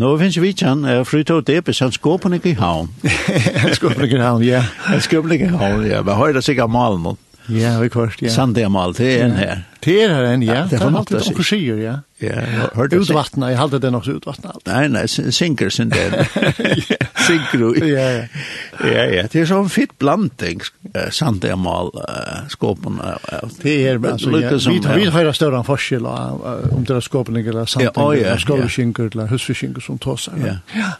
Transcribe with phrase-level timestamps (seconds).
[0.00, 2.86] Nå finnes vi kjenn, uh, Frytå Depes, han skåpen ikke i havn.
[3.60, 4.62] Han skåpen ikke i havn, ja.
[4.86, 5.98] Han skåpen ikke i havn, ja.
[6.06, 7.12] Men høyre sikkert malen nå.
[7.52, 8.32] Ja, vi kvart, ja.
[8.32, 9.60] Sande mal, det er en her.
[9.84, 10.62] Det er her en, ja.
[10.70, 11.94] Det er alltid noen skyer, ja.
[12.24, 12.40] Ja,
[12.72, 13.02] hørte det.
[13.04, 14.64] Utvattnet, jeg halte det nok så utvattnet.
[14.70, 16.22] Nei, nei, synker sin del.
[16.88, 17.11] Ja.
[17.26, 17.72] Sigru.
[17.92, 18.24] Ja, ja.
[18.82, 19.24] Ja, ja.
[19.30, 20.62] Det er sånn fitt blanding,
[21.14, 21.90] sant det mal
[22.52, 22.98] skåpen.
[23.62, 27.84] Det er, altså, vi vi har større enn forskjell om det er skåpen eller sant.
[27.84, 28.36] Ja, ja.
[28.40, 30.38] Skåpen eller husfiskinker som tåser.
[30.40, 30.56] Ja.
[30.76, 30.92] Ja.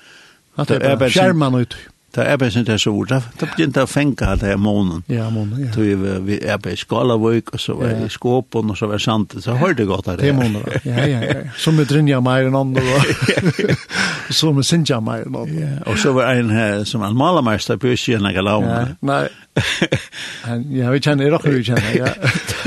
[0.68, 1.76] Det er bare skjermen ut.
[2.12, 3.08] Det er bare sånn det er så ord.
[3.40, 5.00] Det begynte å fenge det her månen.
[5.08, 5.70] Ja, månen, ja.
[5.72, 5.84] Så
[6.26, 9.04] vi er bare i Skalavøk, og så var det i Skåpen, og så var det
[9.06, 9.36] sant.
[9.40, 10.20] Så har det godt her.
[10.20, 11.38] Det er månen, ja, ja, ja.
[11.56, 13.72] Som vi drinja mer enn andre, og
[14.42, 15.70] som vi sinja mer enn andre.
[15.88, 18.82] Og så var en her som en malermeister på Øsien, jeg la om det.
[19.08, 19.22] Nei,
[20.80, 22.12] ja, vi kjenner, jeg råkker vi kjenner, ja.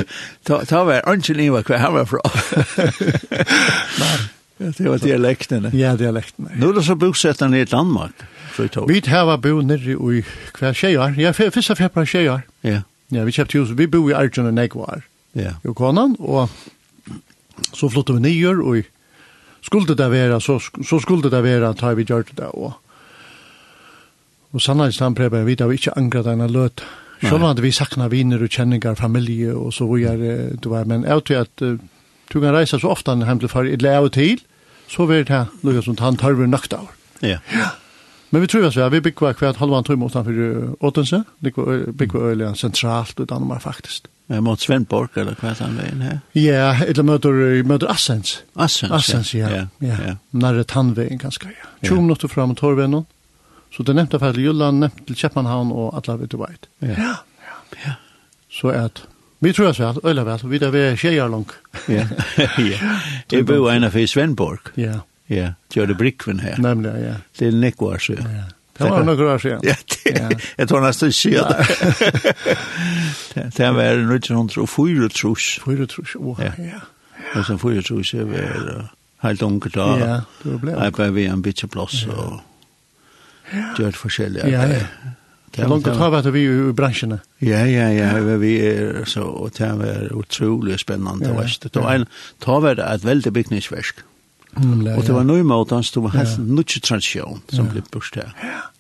[0.66, 2.26] Ta var Arntzen Ivar, hver han var fra.
[4.02, 4.16] Nei.
[4.60, 5.72] Ja, det var dialektene.
[5.76, 6.54] Ja, dialektene.
[6.56, 8.24] Nå er det så bosettene i Danmark.
[8.56, 10.22] Vi har bo nere i
[10.56, 11.18] hver tjejer.
[11.20, 12.46] Ja, først og fremst tjejer.
[12.64, 12.82] Ja.
[13.12, 13.76] Ja, vi kjøpte hus.
[13.76, 15.04] Vi bo i Arjun og Negvar.
[15.36, 15.58] Ja.
[15.66, 16.50] Jo konan, og
[17.76, 18.88] så flyttet vi nyer, og
[19.62, 22.74] skulle det være, så, så skulle det være, tar vi gjør det og
[24.56, 26.80] Og sannhets han prøver vi da vi ikke angrer denne løt.
[27.20, 31.24] Selv om vi sakna viner og kjenninger, familie og så videre, du vet, men jeg
[31.28, 31.64] tror at
[32.34, 34.42] Du kan reise så ofte hjem til far, eller av og til,
[34.92, 36.90] så vil det noe som han tar vi nøkt av.
[37.22, 37.40] Ja.
[37.54, 37.72] ja.
[38.34, 43.26] Men vi tror at vi bygger hver halvann tøyme utenfor Åtense, bygger øyelig sentralt i
[43.30, 44.10] Danmark faktisk.
[44.30, 46.16] Ja, mot Svendborg, eller hva er han veien her?
[46.34, 48.40] Ja, eller møter, møter Assens.
[48.58, 49.52] Assens, Assens ja.
[49.54, 49.66] ja.
[49.86, 49.98] ja.
[50.02, 50.14] ja.
[50.34, 51.70] Nærre tannveien ganske, ja.
[51.86, 53.06] 20 minutter fram mot Torvennen.
[53.76, 56.66] Så det nevnte faktisk Jylland, nevnte til Kjeppmannhavn og alle vet du veit.
[56.82, 56.96] Ja.
[56.98, 57.14] ja.
[57.86, 57.94] ja.
[58.50, 59.04] Så at
[59.46, 61.54] Vi tror jeg svært, øyla vel, vi der ved tjejer langt.
[61.90, 62.08] Ja,
[62.72, 62.80] ja.
[63.32, 64.72] Jeg bor en av i Svenborg.
[64.78, 65.04] Ja.
[65.30, 66.58] Ja, gjør det brikven her.
[66.62, 67.14] Nemlig, ja.
[67.40, 68.14] Det er nekvar, så.
[68.14, 68.46] Ja.
[68.78, 69.60] Det var nok rör sig.
[69.64, 71.46] Ja, jeg tror nästan sida.
[73.36, 75.60] Det Det var 1904 trus.
[75.66, 76.80] Fyre trus, åh, ja.
[77.36, 78.38] Og så fyre trus er vi
[79.24, 79.88] helt unge da.
[79.98, 80.72] Ja, det ble.
[80.72, 82.42] Jeg var ved en bitte plass og
[83.78, 84.50] gjør det forskjellige.
[84.50, 84.82] Ja, ja.
[85.56, 87.22] Det er langt å ta vært vi i branscherna.
[87.40, 91.62] Ja, ja, ja, vi er så og det är otroligt spännande och värst.
[91.74, 92.06] Det var en
[92.40, 94.04] ta var ett väldigt byggningsverk.
[94.56, 98.34] Och det var noe med oss det var helt nytt tradition som ble pusht her.
[98.42, 98.72] Ja.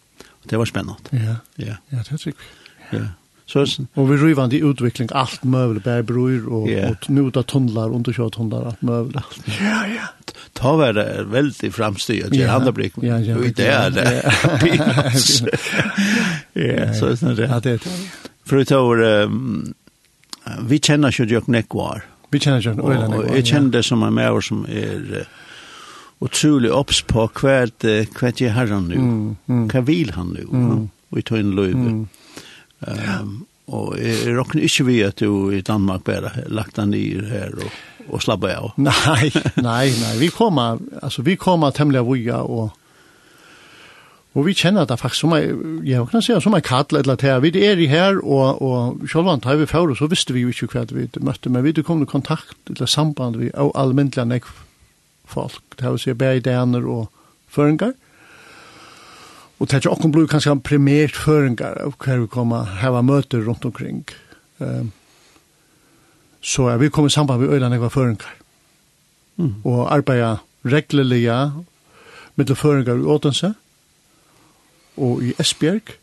[0.43, 0.95] Det var spennende.
[1.11, 1.35] Ja.
[1.55, 1.75] Ja.
[1.89, 2.43] Ja, det er sikkert.
[2.91, 3.07] Ja.
[3.47, 6.91] Så och vi river i utveckling allt möjligt bär bror och yeah.
[6.91, 9.15] och nuta tunnlar och underkör tunnlar allt möjligt.
[9.45, 10.33] Ja ja.
[10.53, 12.93] Ta var det väldigt framsteg att göra handbrick.
[13.01, 13.37] Ja ja.
[13.37, 14.33] Och det är det.
[16.53, 17.47] Ja, så är det.
[17.47, 17.87] Ja det.
[18.45, 19.29] För det var
[20.67, 22.03] vi känner ju jag nekvar.
[22.29, 23.35] Vi känner ju ölen nekvar.
[23.35, 25.27] Jag känner det som en människa som är
[26.19, 27.85] otrolig opps på kvärt
[28.15, 28.95] kvärt i herran nu.
[28.95, 29.35] Mm.
[29.47, 29.69] Mm.
[29.69, 30.47] Kan vil han nu?
[30.51, 30.89] Mm.
[31.09, 32.05] Och i tog en löjve.
[32.83, 37.55] Um, og jeg råkner ikke vi at du i Danmark bare lagt den i her
[37.57, 37.77] og,
[38.07, 38.73] og slabba av.
[38.89, 40.15] nei, nei, nei.
[40.21, 42.73] Vi kommer, altså vi kommer temmelig av uja og
[44.35, 45.45] Og vi kjenner det faktisk som er,
[45.87, 47.37] jeg kan si, som er kattel eller til.
[47.39, 50.67] Vi er i her, og, og selv om vi får så visste vi jo ikke
[50.73, 54.43] hva vi møtte, men vi kom i kontakt eller samband vi og alminnelige
[55.25, 55.61] folk.
[55.79, 57.07] Det vil si, bare daner og
[57.47, 57.93] føringer.
[59.59, 63.65] Og det er ikke kanskje han primært føringar av hver vi kommer heva møter rundt
[63.65, 64.03] omkring.
[64.59, 64.91] Um,
[66.41, 68.35] så er vi kommer samband med øyne nekva føringar.
[69.37, 69.53] Mm.
[69.63, 71.51] Og arbeida regleliga
[72.35, 73.53] mittel føringar i Åtense
[74.97, 75.95] og i Esbjerg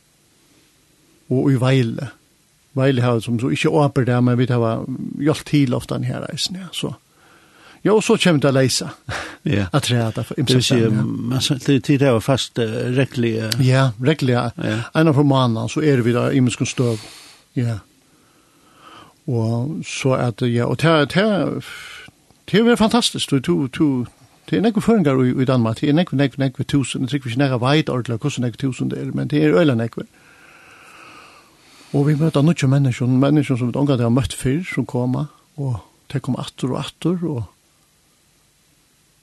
[1.32, 2.10] og i Veile.
[2.76, 4.84] Veile har som så ikke åper det, men vi har
[5.20, 6.94] hjalt til ofta her reisen, ja, så.
[7.84, 8.90] Ja, og så kommer det å leise.
[9.42, 9.64] Ja.
[9.74, 11.32] At det er det Det vil si, men
[11.66, 12.58] det er jo fast
[12.94, 13.32] rekkelig.
[13.58, 14.36] Ja, rekkelig.
[14.94, 17.02] En av romanene, så er vi da i muskens støv.
[17.58, 17.80] Ja.
[19.26, 21.58] Og så er det, ja, og det er, det er,
[22.52, 23.30] det er fantastisk.
[23.30, 24.06] Du, du, du,
[24.50, 27.20] Det er nekve føringar i i Danmark, det er nekve, nekve, nekve tusen, det er
[27.22, 30.02] ikke nekve veit ordelig hvordan nekve tusen det er, men det er øyla nekve.
[31.92, 35.78] Og vi møter nokje mennesker, mennesker som vi omgat har møtt fyrr, som kommer, og
[36.12, 37.42] det kommer atter og atter, og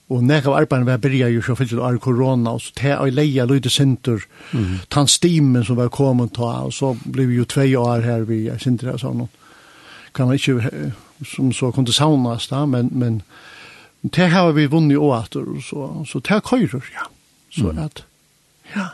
[0.09, 3.11] Og nek av arbeidene var byrja jo så fyllt av korona, og så te av
[3.13, 4.23] leia lydde sinter,
[4.57, 4.87] mm.
[4.89, 8.47] tann stimen som var kommet ta, og så ble vi jo tvei år her vi
[8.49, 9.27] er sinter og sånn.
[10.17, 10.89] Kan man ikke,
[11.21, 13.21] som så kunne saunas da, men, men
[14.09, 17.05] te har vi vunni og atter, og så, så te køyrer, ja.
[17.53, 17.85] Så mm.
[17.85, 18.03] at,
[18.73, 18.89] ja.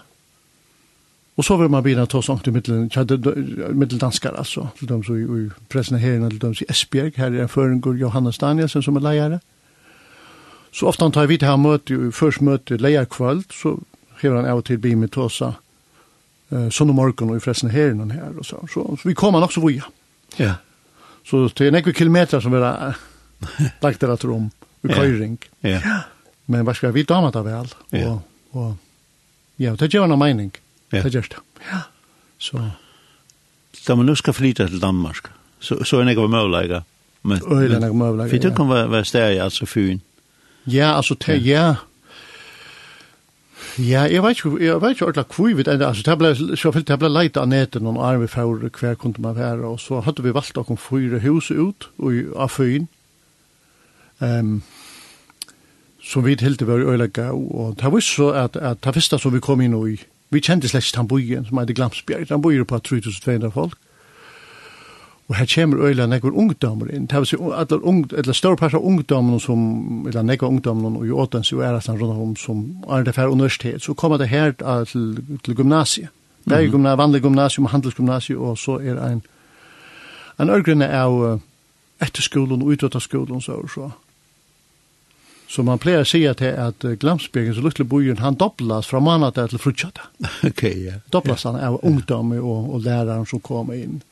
[1.40, 5.48] Og så vil man begynne å ta sånn til middeldanskere, altså, til dem som i
[5.72, 9.08] pressen her, til dem som i Esbjerg, her er en føringer Johannes Danielsen som er
[9.08, 9.55] leiere, mm
[10.76, 13.78] Så ofta tar vi til her møte, først møte leierkvöld, så
[14.20, 15.54] hever han av og til bi med tåsa
[16.52, 18.34] eh, sånn om morgen og i fressen herren her.
[18.36, 18.60] Og så.
[18.72, 19.78] Så, så vi kommer nok så vi.
[20.36, 20.58] Ja.
[21.24, 22.98] Så det er nekve kilometer som vi har
[23.86, 24.50] lagt det rett om
[24.84, 25.38] i køyring.
[25.64, 25.80] Ja.
[25.80, 26.00] ja.
[26.52, 27.72] Men hva skal vi damer det vel?
[27.96, 28.10] Ja.
[28.12, 28.74] Og, og,
[29.62, 30.52] ja, det gjør noe mening.
[30.92, 31.06] Ja.
[31.06, 31.40] Det gjør det.
[31.70, 31.80] Ja.
[32.38, 32.66] Så.
[33.86, 35.32] Da man nu skal flytta til Danmark,
[35.64, 36.84] så, så er det ikke møvleger.
[37.26, 38.36] Øyla er ikke møvleger, ja.
[38.36, 40.04] For du kan være steg, altså fyn.
[40.04, 40.15] Ja.
[40.66, 41.76] Ja, altså, te, ja.
[43.80, 46.72] Ja, jeg vet ikke, jeg vet ikke ordentlig hvor vi det altså, det ble, så
[46.72, 50.00] fyllt, det ble leit av neten noen arme for hver kunne man være, og så
[50.06, 52.88] hadde vi valgt noen fyre hus ut, og av fyn,
[54.24, 54.62] um,
[56.00, 59.34] som vi hilde var øyla gav, og det var så at, at det første som
[59.34, 59.98] vi kom inn i,
[60.32, 63.76] vi kjente slett ikke han bojen, som heter Glamsbjerg, han bojer på 3200 folk,
[65.28, 67.08] Og her kommer øyla nekvar ungdommer inn.
[67.10, 71.12] Det vil alle ung, eller større parter av ungdommen som, eller nekvar ungdommen og i
[71.12, 74.52] åtens og æretan rundt om som er det færre universitet, så kommer det her
[74.86, 76.10] til, til gymnasiet.
[76.46, 79.22] Det er gymnasiet, vanlig gymnasium, handelsgymnasiet, og så er en,
[80.40, 81.42] en ørgrunne av
[82.02, 83.92] etterskolen og utøttaskolen, så er så.
[85.50, 89.50] Så man pleier å si til at Glamsbergen, så lukkelig bojen, han dobblas fra mandag
[89.50, 90.12] til frutjata.
[90.50, 90.70] Ok, ja.
[90.70, 91.00] Yeah.
[91.14, 91.56] Dobblas yeah.
[91.56, 93.98] han av ungdommer og, og læreren som kommer inn.
[94.02, 94.12] Mm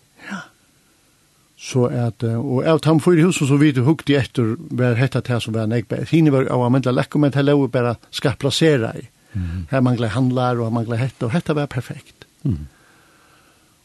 [1.63, 5.39] Så at, og av tam fyrir huset så vidt hukt i etter var hetta til
[5.39, 6.01] som var nekbe.
[6.09, 9.05] Hine var av amendla lekko, men det lov bare skal plassera i.
[9.33, 9.69] Mm.
[9.71, 12.27] Her mangla handlar og mangla hetta, og hetta var perfekt.
[12.43, 12.67] Mm.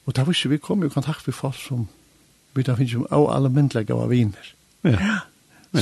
[0.09, 1.87] Og da var ikke, vi kom i kontakt med folk som
[2.57, 4.53] vi da finnes jo av alle myndlega av viner.
[4.83, 4.99] Ja.
[4.99, 5.19] ja.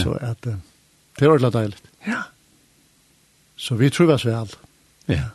[0.02, 1.78] Så at, det var ordentlig deilig.
[2.06, 2.22] Ja.
[3.56, 4.52] Så vi tror oss vel.
[5.08, 5.30] Ja.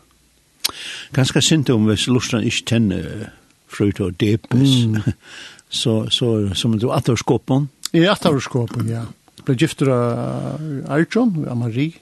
[1.16, 3.32] Ganske sint om hvis lustan ikke tenner
[3.72, 4.86] frut og depes.
[4.86, 5.02] Mm.
[5.72, 7.70] så, så, som du att atterskåpen.
[7.92, 9.06] I atterskåpen, ja.
[9.46, 11.94] Blev gifter av Arjon, av Marie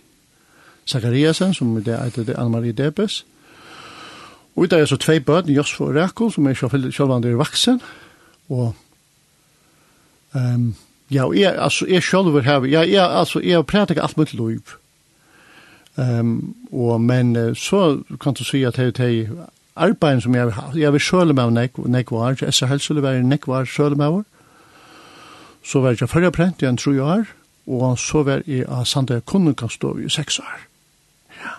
[0.86, 3.24] Zachariasen som det heter Anna Marie Debes.
[4.56, 6.57] Og det er så tvei bøten, Josef og Rekko, som er
[6.92, 7.80] selvvandig vaksen.
[8.50, 8.74] Og
[10.33, 10.74] um,
[11.12, 14.18] ja, og jeg, altså, jeg sjølver her, ja, jeg, altså, jeg har prater ikke alt
[14.18, 14.74] mot lov.
[15.95, 19.30] Um, og, men så kan du si at jeg, jeg
[19.79, 20.77] arbeid som jeg har hatt.
[20.77, 24.23] Jeg vil sjøle med nek, nekvar, jeg ser helst helsule være nekvar sjøle med
[25.63, 27.25] Så var jeg førre prent i en tro år,
[27.67, 30.59] og så var jeg av Sandøy Kunnukastov i seks år.
[31.43, 31.51] Ja.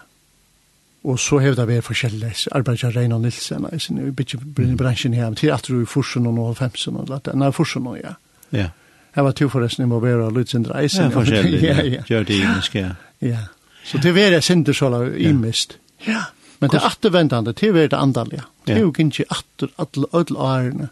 [1.05, 4.77] Og så har det vært forskjellig arbeid av Reino Nilsen, jeg synes jeg i sin
[4.77, 7.35] bransjen her, til at du i Forsen og 90 og alt det.
[7.35, 8.17] Nei, Forsen og ja.
[8.53, 8.69] Ja.
[9.17, 11.05] Jeg var to forresten involveret av Lutzen Dreisen.
[11.05, 11.63] Ja, forskjellig.
[11.69, 12.03] Ja, ja.
[12.09, 12.95] Gjør det imisk, ja.
[13.21, 13.47] Ja.
[13.85, 15.79] Så det var jeg sindesjala imist.
[16.07, 16.13] Ja.
[16.13, 16.23] ja.
[16.61, 18.43] Men det attervendande, det er det andalige.
[18.67, 20.89] Det er jo ikke atter alle ødel årene.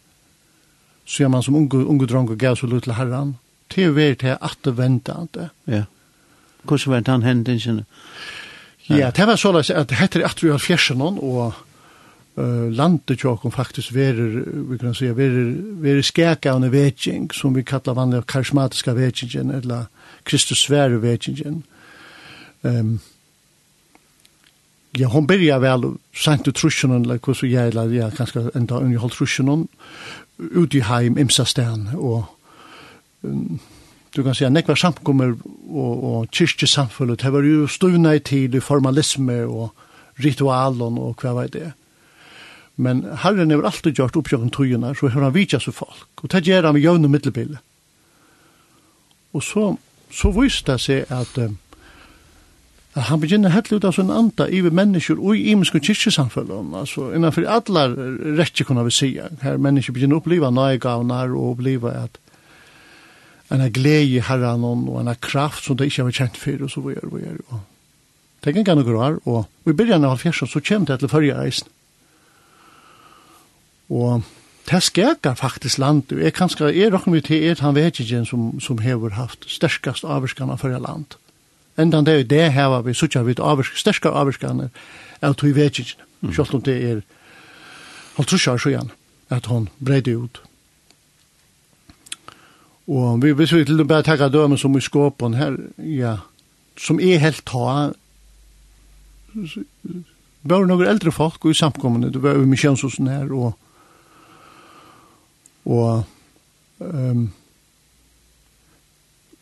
[1.05, 3.37] Så gjør man som unge, unge dronge gav så lut til herran.
[3.75, 5.49] Det er det attervendande.
[5.67, 5.83] Ja.
[6.63, 7.85] Hvordan var det han hendelsene?
[8.89, 11.53] Ja, det var så at det heter atter i halvfjersen og
[12.37, 17.95] uh, landet kom faktisk verer, vi kan säga, verer, verer skækavne vetsing, som vi kallar
[17.95, 19.85] vanlig karismatiska vetsingen, eller
[20.25, 21.65] Kristus svære vetsingen.
[22.63, 23.01] Um,
[24.93, 29.11] ja, hon byrja väl sent ut trusjonen, eller hur så jävla, ja, kanske enda underhåll
[29.11, 29.69] trusjonen,
[30.39, 32.25] ut i heim, imsa stän, og
[33.21, 33.59] um,
[34.17, 35.35] du kan säga, nekva samkommer
[35.69, 39.75] og, og kyrkjesamfunnet, det var jo stuvna i tid, i formalisme og
[40.25, 41.73] ritualen og hva var det.
[42.77, 46.47] Men herren har alltid gjort oppgjøkken tøyene, så har han vidtjast for folk, og det
[46.47, 47.59] gjør han med jøvn og middelbilde.
[49.35, 49.77] Og så,
[50.11, 51.59] så viste det seg at um,
[53.07, 57.47] han begynner helt ut av sin anda iver mennesker og i imenske kyrkjesamfunnet, altså innanfor
[57.49, 57.85] alle
[58.39, 59.11] rettje kunne vi si,
[59.43, 62.19] her mennesker begynner å oppleva nøygavnar og oppleva at
[63.55, 66.73] en glede i herren og en kraft som det ikke har vært kjent for, og
[66.73, 67.67] så vi gjør, vi gjør, og.
[68.39, 71.39] Det er ikke noe rar, og i byrjan av fjersen så kommer det til førre
[71.41, 71.71] reisen.
[73.89, 74.23] Og
[74.69, 77.99] det skækar faktisk land, og jeg kan skra, jeg råkner vi til et han vet
[77.99, 81.17] ikke som, som har haft sterkast avvarskan av førre land.
[81.79, 84.71] Endan det er det her vi sutja vid avvirk, sterskar avvirkane
[85.23, 86.35] av tog vekkinkene, mm.
[86.35, 87.01] selv om det er
[88.17, 88.91] halvtrusjar sjøen,
[89.31, 90.43] at hon breide ut.
[92.89, 96.17] Og vi, hvis vi til å bare takka døme som i skåpen her, ja,
[96.81, 97.93] som er helt ta,
[100.49, 103.55] var noen eldre folk i samkommende, det var jo misjonshusen her, og
[105.69, 106.05] og
[106.79, 107.27] um,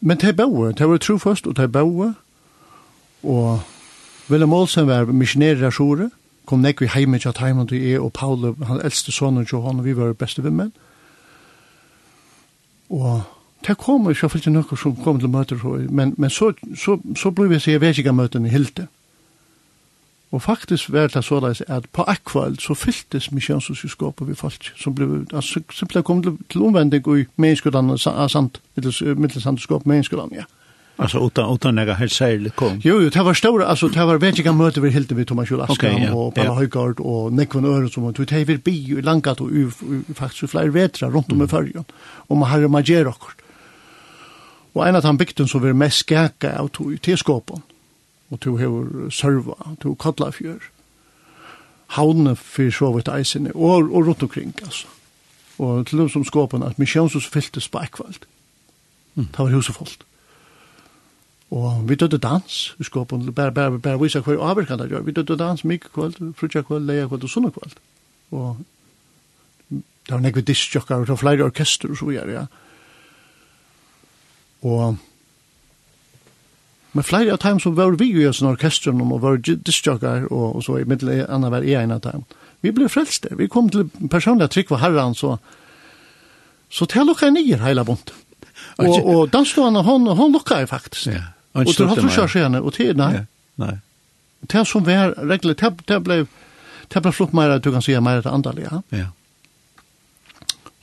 [0.01, 2.13] men det er boer, det var trofast, og det er boer,
[3.23, 3.61] Og
[4.31, 6.11] Willem Olsen var missionærer av Sjore,
[6.47, 9.63] kom nekk vi heime til Taimond heime til jeg og Paul, han eldste sonen til
[9.63, 10.73] han, og vi var beste vimmen.
[12.91, 13.23] Og
[13.67, 17.49] det kom jo selvfølgelig noen som kom til møter, men, men så, så, så ble
[17.51, 18.87] vi sier vekkingamøtene i Hilde.
[20.31, 25.25] Og faktisk var det så at på akvald så fylltes misjonsosyskopet vi folk, som ble,
[25.33, 30.45] altså, simpelthen kom til, til omvending i menneskodannelse, sant, mittelsandskop, menneskodannelse, ja.
[30.99, 32.81] Alltså utan utan några helt särskilt kom.
[32.85, 35.51] Jo, jo, det var stora alltså det var väldigt gamla möte vi helt med Thomas
[35.51, 36.55] Julaska okay, ja, och Paula ja.
[36.55, 39.51] Høygaard och Nickon Öre som tog det vi bi i Langat och
[40.15, 41.85] faktiskt fler vetra runt om i färjan.
[42.29, 43.13] Och man hade majer
[44.77, 47.63] och en av de bygden som var mest skäka av tog i teskåpen,
[48.29, 50.59] Och tog hur serva, to kallafjør,
[51.87, 54.87] havnene för så vidt eisene, och, och runt omkring, alltså.
[55.57, 58.27] Och till dem som skåpen, att misjonshuset fylltes på ekvald.
[59.15, 59.29] Mm.
[59.33, 60.01] Det var huset folk.
[60.01, 60.16] Mm.
[61.51, 65.05] Og vi dødde dans vi i skåpen, bare, bare, bare vise hver avvirkan det gjør.
[65.07, 67.77] Vi dødde dans mye kvöld, frutja kvöld, leia kvöld og sunna kvöld.
[68.31, 68.57] Og
[69.71, 72.47] det var nekve diskjokkar, det var flere orkester og så gjør, ja.
[74.63, 74.97] Og
[76.97, 80.63] men flere av dem som var vi i oss orkesteren og var diskjokkar og, og
[80.65, 82.25] så i middel anna var en av dem.
[82.65, 83.27] Vi ble frelst.
[83.37, 85.37] Vi kom til personlig trygg for herran, så
[86.71, 88.11] så til lukka nyer heila bunt.
[88.79, 91.13] Og, og dansstående, hon, hon lukka faktisk.
[91.13, 91.36] Ja.
[91.57, 93.27] Og du har du kört og och tid nei.
[93.57, 93.79] Nej.
[94.41, 96.27] Det som var regler det ble,
[96.95, 98.83] det ble flott mer du kan si, mer det andra ja.
[98.91, 99.07] Ja.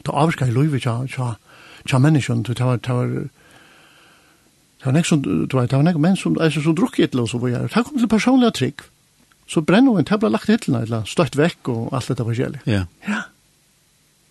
[0.05, 1.35] Det avskar Louis ja ja.
[1.91, 2.77] Ja människan du det var,
[4.83, 7.13] Det var nek som, du vet, det var nek menn som, altså, som drukket et
[7.13, 7.69] eller så var jeg.
[7.71, 8.81] Det kom til personlig trygg.
[9.47, 12.59] Så brenner brennåen, det ble lagt hittilna, eller støtt vekk og alt dette forskjellig.
[12.67, 12.81] Ja.
[13.07, 13.21] Ja.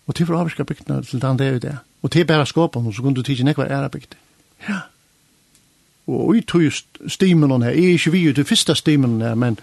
[0.04, 1.74] Og til for avskar bygdene til den det er jo det.
[2.04, 4.20] Og til bare skåpen, så kunne du tidsi nekva æra bygdene.
[4.68, 4.80] Ja
[6.06, 6.64] og i tog
[7.08, 9.58] stimen her, jeg er ikke vi jo til første stimen her, men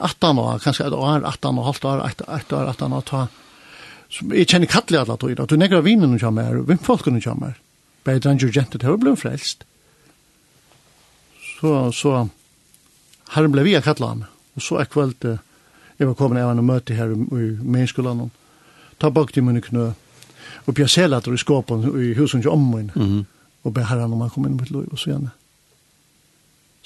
[0.00, 3.26] 18 år, kanskje et år, 18 år, halvt år, et år, 18 år, ta.
[4.30, 7.58] Jeg kjenner kattelig alle tog, at du nekker vinen og kommer, og hvem folkene kommer.
[8.04, 9.66] Bare den jo jentet her, og ble frelst.
[11.58, 12.28] Så, så,
[13.34, 15.26] herren ble vi av kattelig han, og så er kveld,
[15.98, 18.30] jeg var kommet av en møte her i meningsskolen,
[19.02, 23.02] ta bak til mine knø, og bjør pjasselater i skåpen i husen til ommen, mm
[23.02, 23.24] -hmm.
[23.64, 25.30] og ber herren om han kom inn mot lov, og så gjerne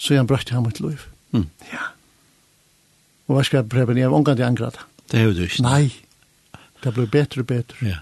[0.02, 1.04] så han brøkte han mitt liv.
[1.30, 1.46] Mm.
[1.70, 1.92] Ja.
[3.28, 3.94] Og hva skal jeg prøve?
[3.94, 4.80] Jeg har omgang til angrat.
[5.12, 5.62] Det er jo du ikke.
[5.62, 5.92] Nei.
[6.82, 7.78] Det blir bedre og bedre.
[7.86, 8.00] Ja.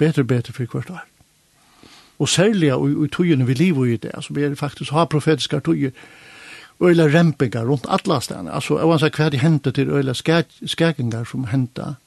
[0.00, 1.04] Bedre og bedre for hvert år.
[2.22, 5.90] Og særlig i togene vi lever i det, altså vi er faktisk har profetiske toger,
[6.82, 8.52] øyla rempinger rundt alle stedene.
[8.52, 11.98] Altså, jeg vanskar hva de hentet til øyla skækinger som hentet.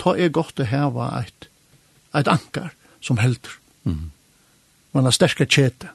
[0.00, 1.48] Ta er godt å heve et,
[2.16, 3.54] et anker som helter.
[3.84, 4.10] Mm.
[4.92, 5.93] Man har sterska kjete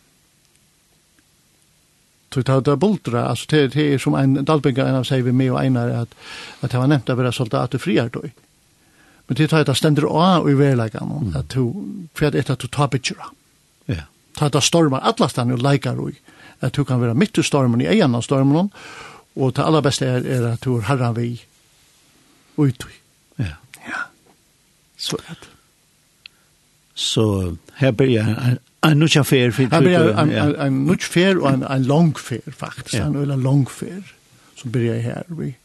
[2.29, 5.31] tror jag det bultra alltså det det är som en dalbinga en av sig vi
[5.31, 6.15] med och ena att
[6.59, 8.21] att han nämnde bara soldater friar då.
[9.27, 11.73] Men det tar det ständer å och i verkan att to
[12.13, 13.25] för att det att ta bitchra.
[13.85, 14.03] Ja.
[14.35, 16.09] Ta det stormar alla stannar och likar då.
[16.59, 18.69] Att du kan vara mitt i stormen i en av stormen
[19.33, 21.41] och det allra bästa är, är att du harrar vi
[22.57, 22.83] ut.
[23.35, 23.45] Ja.
[23.85, 23.99] Ja.
[24.97, 25.37] Så att.
[26.93, 31.63] Så här börjar en, En nutja fer för Han blir en nutja fer och en
[31.63, 32.95] en lång fer faktiskt.
[32.95, 34.03] En eller lång fer
[34.55, 35.55] som börjar här vi.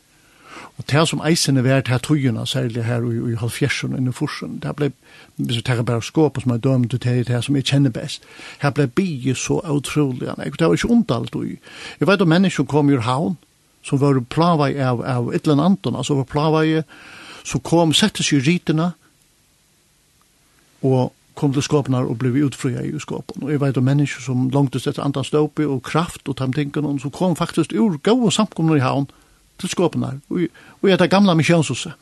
[0.76, 4.58] Och det som isen är värt här trojorna särskilt här i halvfjärsen i forsen.
[4.58, 4.92] Det blev
[5.36, 8.22] så skåp som är dömt till det här som jag känner bäst.
[8.58, 10.30] Här blev bi så otroligt.
[10.58, 11.34] Det var inte ont allt.
[11.98, 13.36] Jag vet att människor kom ur havn
[13.82, 15.86] som var plavaj av, av ett eller annat.
[15.86, 16.82] Alltså var plavaj
[17.44, 18.92] så kom, sättes i riterna
[20.80, 23.42] och kom til skåpene og ble utfria i skåpen.
[23.42, 27.14] Og jeg vet om mennesker som langtest etter andre ståpe og kraft og tamtingene, som
[27.14, 29.08] kom faktisk ur gode samkomne i havn
[29.58, 30.46] til skåpene og,
[30.82, 31.94] og etter gamle misjonshuset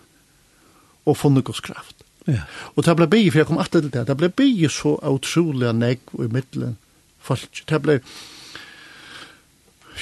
[1.05, 2.05] og funnet oss kraft.
[2.29, 2.45] Ja.
[2.77, 5.73] Og det ble bygget, for jeg kom alltid til det, det ble bygget så utrolig
[5.75, 6.77] negg og i midtelen,
[7.19, 7.65] folk.
[7.67, 8.32] Det ble bygget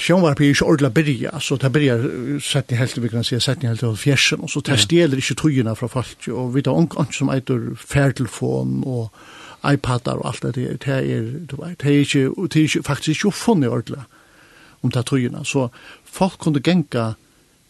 [0.01, 2.05] Sjønvarp er ikke ordla byrja, så det byrjar
[2.41, 5.75] setning helt, vi kan si, setning helt av fjersen, og så det stjeler ikkje tøyina
[5.77, 9.11] fra folk, og vi tar omkant som eitur færtelefon og
[9.67, 13.33] iPadar og alt det der, det er, det er ikkje, det er ikkje, faktisk ikkje
[13.43, 14.01] funnet ordentlig
[14.81, 15.67] om det tøyina, så
[16.05, 17.11] folk kunne genka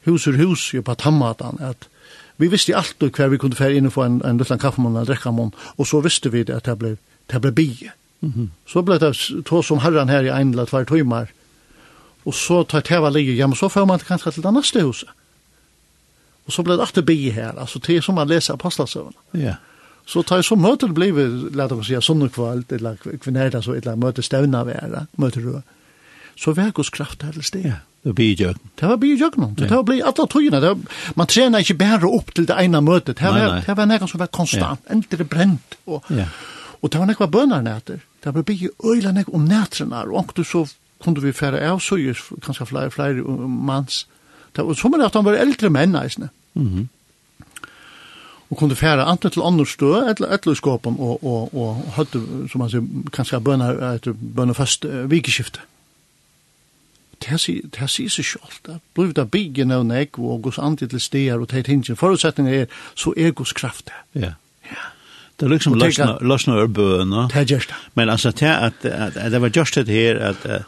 [0.08, 1.90] hus ur hus jo på tammatan, at
[2.40, 5.12] vi visste alltid hver vi kunne fære inn og få en, en liten kaffemån eller
[5.12, 6.96] drekkamån, og så visste vi det at det ble,
[7.28, 7.92] det ble bie.
[8.22, 8.48] Mm -hmm.
[8.66, 11.26] Så ble det to som herran her i en eller tvær tøymer,
[12.26, 15.10] og så tar teva lige, ja, men så får man kanskje til det neste huset.
[16.46, 19.18] Og så blir det alltid bi her, altså det er som man leser apostelsøvene.
[19.34, 19.56] Ja.
[20.06, 21.14] Så tar jeg så møter det blir,
[21.56, 25.06] lærte oss si, sånn og kvalt, eller kvinnerda, så et eller annet møte stevna er,
[25.22, 25.54] møter du.
[26.36, 27.68] Så vi verkos kraft her til sted.
[27.70, 28.54] Ja, det blir jo.
[28.80, 30.74] Det var bi jo, jøkken, det var blir alle tøyene.
[31.16, 34.24] Man trener ikke bare opp til det ene møtet, det var, det var nekka som
[34.24, 34.96] var konstant, ja.
[34.96, 36.28] endelig brent, og, ja.
[36.82, 38.02] og det var nekka bønner etter.
[38.22, 40.66] Det var bygget øyla nekka om nætrene, og onk du så
[41.04, 44.06] kunde vi fære av så søyes, kanskje flere, flere mans.
[44.56, 46.30] Det var som at han var eldre menn, eisne.
[46.54, 46.88] Mm -hmm.
[48.52, 52.70] Og kunde fære anten til andre stø, etter skåpen, og, og, og høyde, som man
[52.70, 55.60] sier, kanskje bønner, etter bønner først uh, vikeskifte.
[57.22, 61.40] Det sier seg selv, det blir det byggen av nek, og gos andre til steder,
[61.40, 61.96] og teit hingen.
[61.96, 62.66] Forutsetningen er,
[62.96, 64.22] så er gos kraft det.
[64.22, 64.34] Ja.
[65.40, 67.28] Det er liksom løsna, løsna ur bøna.
[67.32, 67.76] Det er just det.
[67.96, 70.62] Men altså, det, at, at, at det var just det her, at, at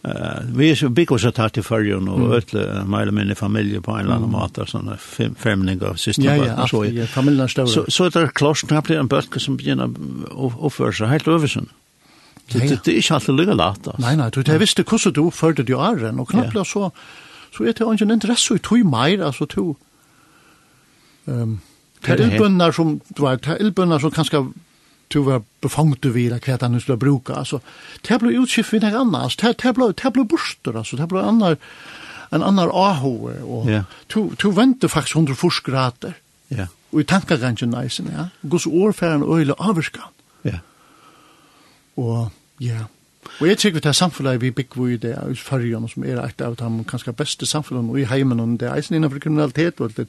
[0.00, 2.30] Uh, vi er så bygg oss tatt i fyrjun og mm.
[2.38, 6.24] ötle uh, meile minne familje på en eller annen mat, sånne fem, femning og siste
[6.24, 7.68] ja, ja, så, ja, familien er større.
[7.68, 9.92] Så, så er det klart, det blir en bøtke som begynner
[10.32, 11.68] å oppføre seg helt øversen.
[12.48, 13.90] Det, ja, det, det er ikke alltid lykke lagt.
[14.00, 16.64] Nei, nei, du, jeg visste hvordan du oppførte det jo æren, og knapt ja.
[16.64, 16.88] så,
[17.52, 19.76] så er det ikke en interesse i tog meir, altså tog.
[21.28, 21.58] Um,
[22.00, 24.46] det er ilbønner som, du vet, det er ilbønner som kanskje
[25.12, 27.40] du var befangt du vid hva han skulle bruka.
[27.42, 27.60] Altså,
[28.06, 29.22] det ble utskift vid noe annet.
[29.26, 30.98] Altså, det, ble, det ble borster, altså.
[31.00, 31.58] Det ble annar,
[32.30, 33.14] en annar AHO.
[33.42, 33.88] Og yeah.
[34.14, 36.14] du, du vente faktisk hundre forskerater.
[36.50, 36.56] Ja.
[36.56, 36.76] Yeah.
[36.90, 38.30] Og i tankagangen neisen, ja.
[38.50, 40.10] Guds årfæren øyla avvarskan.
[40.44, 40.58] Ja.
[41.96, 42.86] Og, ja.
[43.38, 46.42] Og jeg tykker det er samfunnet vi bygger i det i fargen, som er et
[46.42, 49.90] av de kanskje beste samfunnet, og i heimen, og det er eisen innenfor kriminalitet, og
[49.90, 50.08] alt det.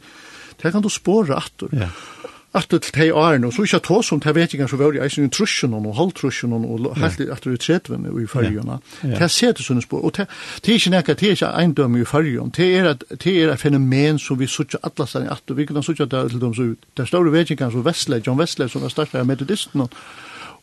[0.62, 1.70] Det kan du spåre atter.
[1.74, 1.89] Ja.
[1.89, 5.00] Yeah at til tei årene, og så ikke tås om tei vetingar som var i
[5.00, 8.79] eisen i trusjen og halvtrusjen og helt at du tretven i fyrjona.
[9.01, 12.08] Det ser det sånne spår, og det er ikke nekka, det er ikke eindømme i
[12.10, 16.25] fyrjon, det er et fenomen som vi sutja atlasen i at, vi kan sutja det
[16.34, 16.86] til dem så ut.
[16.98, 19.88] Det er store vetingar som Vestley, John Vestley, som var startet av metodisten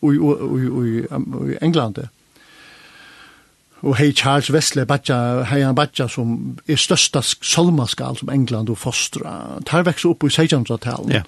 [0.05, 2.05] i England,
[3.81, 8.79] og hei Charles Wesley badja, hei han badja som er størsta solmaskal som England og
[8.83, 9.63] Fostra.
[9.67, 11.15] Tar vekst opp i 1600-talen.
[11.15, 11.25] Yeah.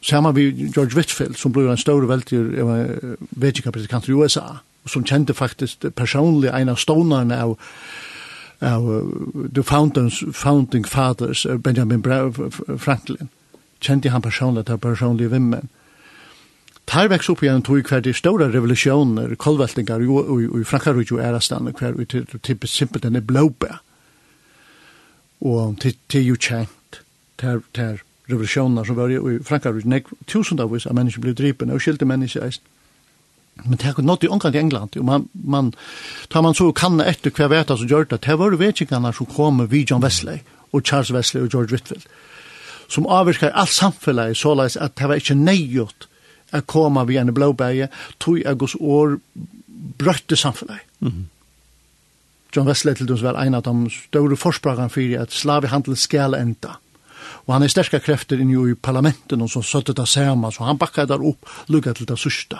[0.00, 2.38] Samma vi George Whitfield som blev en stor väldig
[3.30, 7.58] vegikapritikant i USA och som kände faktiskt personligt en av stonarna av
[8.60, 9.12] av
[9.54, 12.02] the founders founding fathers Benjamin
[12.78, 13.28] Franklin.
[13.80, 15.68] Kände han personligt av personliga vimmen
[16.86, 21.22] tar vekst opp igjen tog hver de store revolusjoner, kolveltingar i i, i Frankarud og
[21.22, 23.72] Erastan, hver vi til simpelt denne blåbæ.
[25.40, 27.02] Og til jo kjent,
[27.38, 32.46] til revolutioner som var i Frankrike, nek, tusendavis av mennesker ble dripen, og skilte mennesker
[32.46, 32.64] eisen.
[33.64, 35.72] Men det har nått i omkring i England, og man, man,
[36.28, 39.62] tar man så kanna etter hver vet som gjør det, det var vetingarna som kom
[39.70, 42.04] vid John Wesley, og Charles Wesley og George Whitfield,
[42.88, 46.08] som avvirkar alt samfunnet så leis at det var ikke nøyot
[46.54, 47.88] å komme vi en blåbæge,
[48.20, 49.16] tog jeg gos år
[49.98, 50.84] brøtte samfunnet.
[51.00, 51.26] Mm.
[52.54, 56.76] John Wesley til døms var en av de større forspragene for at slavehandel skal enda.
[56.76, 56.85] Mm
[57.46, 60.78] Og han er sterska krefter inn i parlamenten og så søtte det samme, så han
[60.78, 62.58] bakka der opp, lukka til det sørste.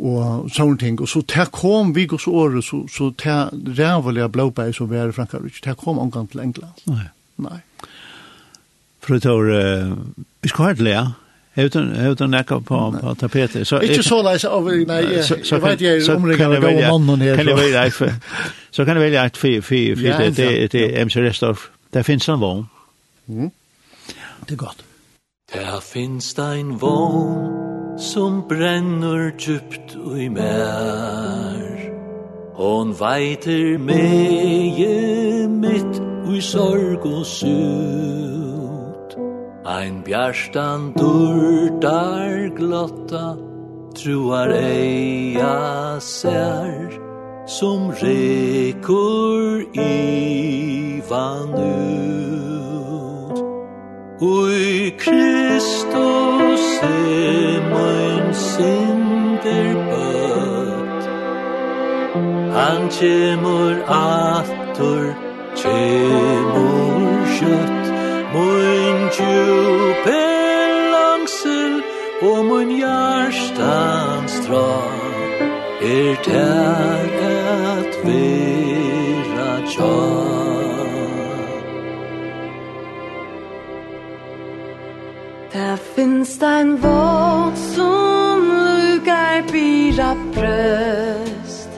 [0.00, 1.00] Og sånne ting.
[1.00, 5.12] Og så til kom vi gos året, så, så til rævelige blåbæg som vi er
[5.12, 6.82] i Frankrike, til kom omgang til England.
[6.90, 7.10] Nei.
[7.40, 7.60] Nei.
[9.00, 9.46] Fru Tor,
[10.42, 11.04] vi skal ha et lea.
[11.54, 13.66] Hevur du nekka på på tapetet.
[13.66, 15.22] Så Ikke så leis av nei.
[15.22, 17.36] Så veit jeg omringar av mannen her.
[17.36, 18.14] Kan eg velja?
[18.70, 21.70] Så kan eg velja at fi fi fi det det MC Restorf.
[21.92, 22.68] Der finst en vogn.
[23.30, 24.84] Det er godt.
[25.52, 31.76] Der finst ein vogn som brenner djupt ui mer
[32.54, 39.16] Hon veiter meie mitt ui sorg og sut
[39.66, 43.36] Ein bjarstan durdar glotta
[43.94, 46.98] Truar eia ser
[47.46, 52.29] Som rekur i ut
[54.22, 61.04] Ui Kristus er mein sinder bøtt
[62.52, 65.16] Han kjemur atur,
[65.56, 67.88] kjemur kjøtt
[68.34, 70.22] Moin djupe
[70.92, 71.80] langsel
[72.20, 74.70] og mun hjartans dra
[75.80, 80.59] Er tær at vera tjart
[85.70, 88.40] Der finst ein Wort zum
[88.74, 91.68] Lügei Bira Bröst.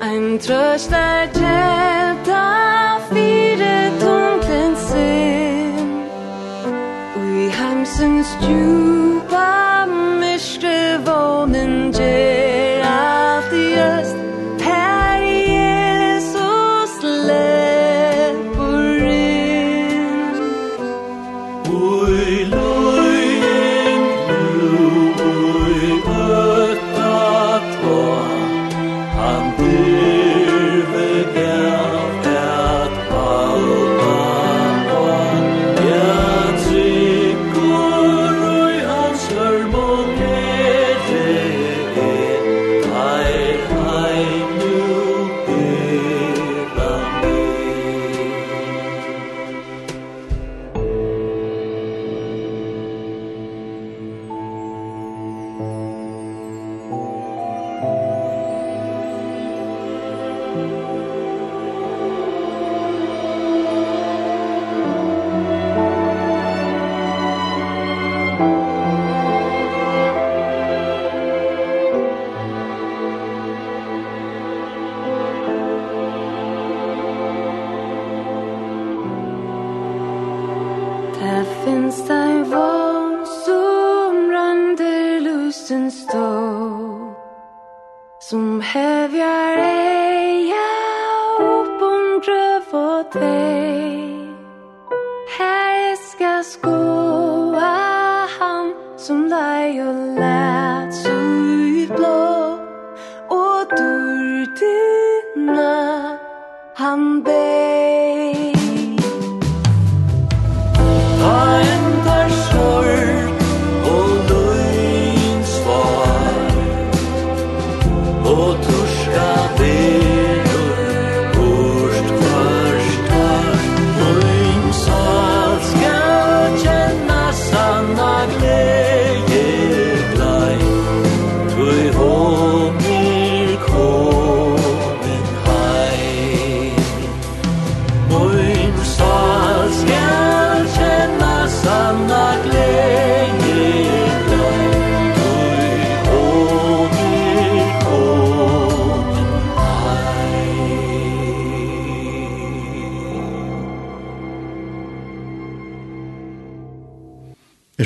[0.00, 6.04] Ein Tröst der Geld auf ihre dunklen Sinn
[7.16, 9.86] Ui heimsens Juba
[10.20, 12.35] mischte wohnen Geld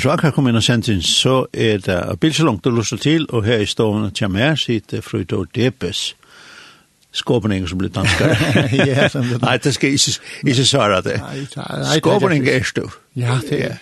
[0.01, 3.27] Hvis du akkurat kom inn og sender inn, så er det bilsalong du lyst til,
[3.29, 6.15] og her i stående til meg sitter Frøydor Depes.
[7.13, 8.33] Skåpning som blir danskare.
[8.89, 9.37] ja, som blir.
[9.45, 11.19] Nei, det skal ikke ikke svare det.
[11.99, 12.87] Skåpning er stå.
[13.13, 13.77] Ja, det er.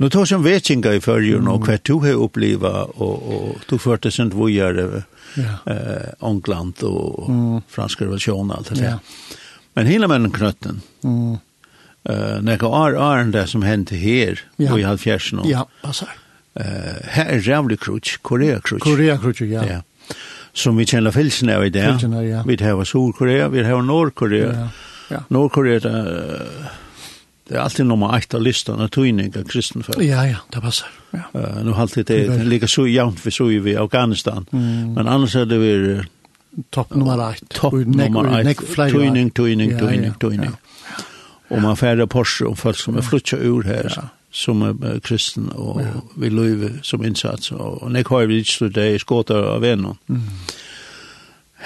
[0.00, 4.08] Nå tar som vetsinga i följen og hva du har uppleva og, og du førte
[4.10, 5.04] sin vujere
[5.36, 5.58] ja.
[5.68, 7.62] eh, Ångland og mm.
[7.68, 8.84] franska revolution och allt det där.
[8.84, 8.98] Ja.
[9.74, 11.36] Men hele männen knøtten, Mm
[12.10, 14.72] uh, nekka år åren det som hendte her ja.
[14.72, 15.44] og i halvfjersen.
[15.48, 16.14] Ja, passar.
[16.54, 18.84] Uh, her er rævlig krutsk, Korea krutsk.
[18.84, 19.64] Korea krutsk, ja.
[19.66, 19.80] ja.
[20.54, 21.82] Som vi kjenner fylsen av i det.
[21.96, 22.44] Fylsen av, ja.
[22.46, 24.52] Vi har Sol-Korea, vi har Nord-Korea.
[24.52, 24.68] Ja.
[25.10, 25.22] ja.
[25.34, 25.94] Nord-Korea, det,
[27.48, 30.04] det er alltid nummer 8 av listan av tøyning av kristenfølg.
[30.06, 30.92] Ja, ja, det passar.
[31.10, 31.26] Ja.
[31.34, 34.46] Uh, nu har alltid det, det ligger så jævnt vi så i Afghanistan.
[34.52, 34.94] Mm.
[34.94, 35.74] Men annars er det vi...
[36.70, 37.50] Topp nummer 8.
[37.50, 38.54] Topp nummer 8.
[38.94, 40.46] Tøyning, tøyning, tøyning, tøyning.
[40.46, 40.73] Ja, ja.
[41.54, 45.48] Og man færre Porsche och folk som er flyttar ur her, Ja som er kristen
[45.54, 45.94] og ja.
[46.18, 49.60] vi løyve som innsats og, og nek har vi ikke stått det i skåter av
[49.62, 49.98] vennom.
[50.08, 50.22] mm.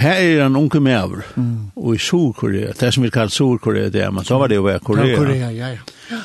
[0.03, 1.70] her er en unge mever mm.
[1.77, 4.66] og i Sur-Korea det som vi kallar Sur-Korea det er men så var det jo
[4.66, 5.68] være Korea, ja, Korea ja,
[6.11, 6.20] ja.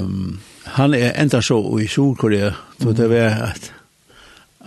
[0.00, 2.94] Um, han er enda så i Sur-Korea mm.
[2.94, 3.72] det var at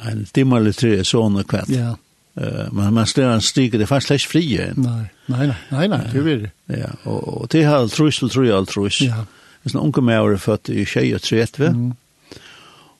[0.07, 1.91] en dimmerlig tre sånne kvett ja
[2.33, 4.69] Uh, men man står en stiger, det er faktisk ikke frie.
[4.75, 6.51] Nei, nei, nei, nei, det er det.
[6.73, 9.01] Ja, og, og det har trus, vel tror jeg alt trus.
[9.05, 9.25] Ja.
[9.63, 12.39] Hvis noen unge med er født i 2030, mm.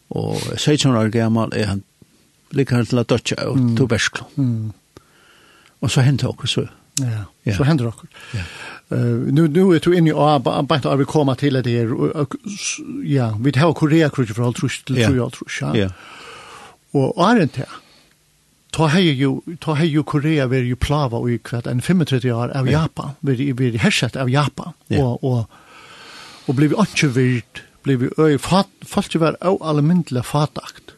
[0.10, 1.84] og 16 år gammel er han
[2.54, 3.74] ligger han til å døtja og mm.
[3.80, 4.30] to bærsklå.
[4.38, 4.72] Mm.
[5.84, 6.68] Og så henter dere så.
[7.02, 7.56] Ja, ja.
[7.58, 8.10] så henter dere.
[8.38, 8.46] Ja.
[8.94, 12.26] Uh, nu nu är du inne i arbetet att vi kommer till det här
[13.04, 15.60] ja vi tar Korea krutet för allt trus till tror jag trus.
[15.62, 15.90] ja
[16.92, 17.66] och är det
[18.74, 22.54] ta hei jo, ta hei jo Korea veri jo plava og kvart en 35 år
[22.58, 25.06] av Japan, veri, veri herset av Japan, yeah.
[25.06, 29.60] og, og, og blei vi ikke virt, blei vi øy, fat, falt jo var au
[29.62, 30.96] almindelig fatakt.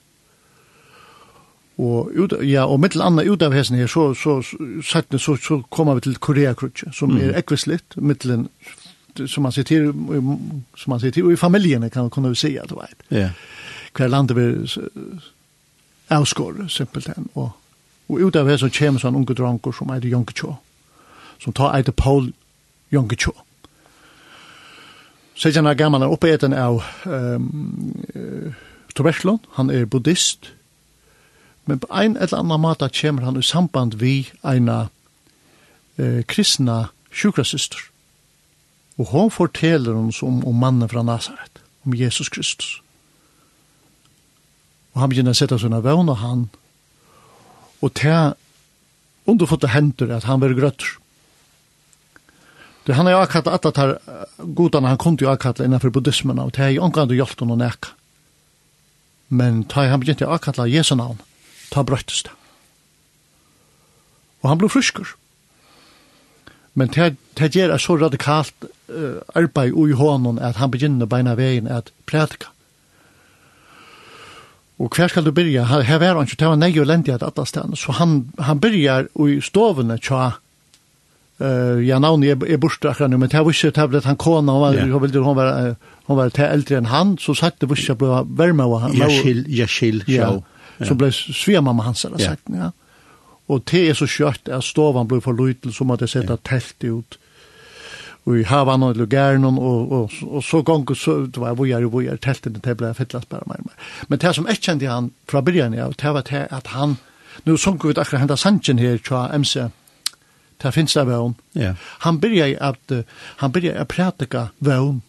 [1.76, 5.60] Og, ut, ja, og mittel anna ut av hessen her, så, så, så, så, så
[5.68, 7.20] kommer vi til Korea-krutje, som mm.
[7.20, 8.48] er ekvislitt, mittelen,
[9.20, 9.92] som man sier til,
[10.80, 12.96] som man sier til, og i familiene kan, kan vi si at det var.
[13.12, 13.30] Ja.
[13.96, 14.48] Hver landet vi
[16.16, 17.52] avskår, simpelthen, og
[18.08, 20.54] Og ut av hesson kjem sånn unge dranker som eit Jonkechå,
[21.42, 22.32] som tar eit Paul
[22.94, 23.34] Jonkechå.
[25.36, 27.50] Sejan er gammel er oppeten av um,
[28.16, 28.54] uh,
[28.96, 30.54] Toberslund, han er buddhist,
[31.66, 34.86] men på ein eller annan måte kjem han i samband vi eina
[36.00, 37.82] uh, kristna sjukrasyster.
[38.96, 42.78] Og hon forteller oss om, om mannen fra Nazaret, om Jesus Kristus.
[44.94, 46.46] Og han begynner å sette sånne vevn, og han
[47.82, 48.36] Og til
[49.26, 50.98] underfotte henter at han var grøtter.
[52.86, 53.98] Det han har er akkurat at at her
[54.56, 57.94] godene han kom til akkurat innenfor buddhismen, og det er jo omgang til hjelp og.
[59.30, 61.20] Men ta han begynte akkurat av Jesu navn,
[61.72, 62.32] ta brøttes det.
[64.44, 65.16] Og han ble frysker.
[66.76, 71.68] Men det gjør er så radikalt uh, arbeid i hånden at han begynner beina veien
[71.68, 72.52] at prædika.
[74.80, 75.64] Og hver skal du byrja?
[75.88, 77.78] Her var han ikke, det var nei og lendig at alle stedene.
[77.80, 80.34] Så han, han byrjar i stovene tja,
[81.40, 84.20] uh, ja, navnet er, er borste akkurat nu, men det var ikke det at han
[84.20, 85.24] kona, hun var, yeah.
[85.24, 85.76] hun var,
[86.10, 88.98] hun var, til eldre enn han, så sagt det var ikke ble varme av han.
[89.00, 90.34] Jaskil, jaskil, ja.
[90.36, 90.90] ja.
[90.90, 92.74] Så ble svimamma hans, eller sagt, ja.
[93.48, 96.84] Og det er så kjørt, at stovan ble for lytel, så måtte jeg sette telt
[96.84, 97.20] ut
[98.26, 99.58] i havan og lugaren og,
[99.92, 103.46] og, og så gong så det var vojar og vojar teltene det ble fyllast bare
[103.46, 103.76] mer.
[104.10, 106.98] Men det som jeg kjente han fra byrjan ja det var det at han,
[107.46, 109.70] nu sunk vi akkurat henda sanchen her tja MC,
[110.64, 111.36] det finnes det vøvn.
[111.56, 113.06] ja Han byrja at,
[113.38, 115.04] han byrja at prætika vøvn,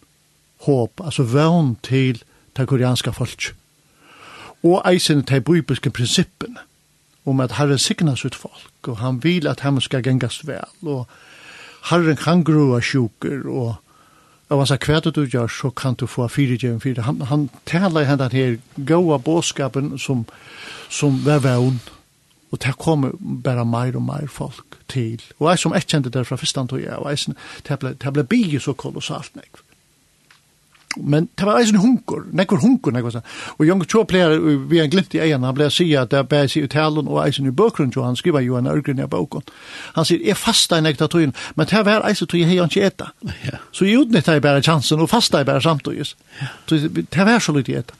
[0.67, 2.23] håp, altså vøvn til
[2.57, 3.55] det koreanska folk.
[4.65, 6.59] Og eisen til bibelske prinsippene
[7.27, 11.07] om at Herren signas ut folk, og han vil at han skal gengast vel, og
[11.91, 13.77] Herren kan grua sjuker, og
[14.47, 17.03] Og han sa, hva du gjør, så kan du få fire gjennom fire.
[17.03, 20.23] Han, han taler i hendene her, gåa bådskapen som,
[20.87, 21.81] som var vevn,
[22.55, 25.23] og det kommer bare mer og mer folk til.
[25.41, 27.35] Og jeg som ikke kjente det fra første antog jeg, og jeg,
[27.67, 29.66] det ble, det ble bygget så kolossalt, nekve.
[30.97, 33.27] Men det var eisen hunkur, nekvar hunkur, nekvar sånn.
[33.59, 34.37] Og Jonge Tjå pleier,
[34.71, 37.21] vi har glimt i egen, han pleier si at det er bare i talen og
[37.25, 39.45] eisen i bøkgrunn, jo han skriver jo en ørgrunn i bøkken.
[39.99, 42.89] Han sier, jeg fasta i nekta tøyen, men det var eisen tøyen hei han ikke
[42.89, 43.11] etta.
[43.45, 43.61] Ja.
[43.77, 46.17] Så jeg utnytta jeg bare chansen, og fasta jeg bare samtøyes.
[46.41, 46.51] Ja.
[46.71, 47.97] Det var så litt i etta.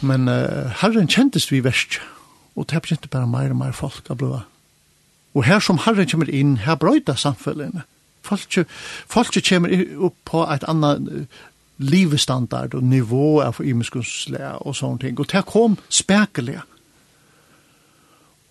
[0.00, 1.98] Men uh, herren kjentes vi verst,
[2.58, 4.44] og det kjente bare mer og mer folk av blåa.
[5.36, 7.86] Og her som herren kommer inn, her brøyta samfunnet
[8.28, 8.58] folk,
[9.08, 9.74] folk kommer
[10.08, 11.00] upp på ett annat
[11.78, 15.18] livestandard og nivå av imenskonslæg og sånne ting.
[15.18, 16.58] Og det kom spekelig.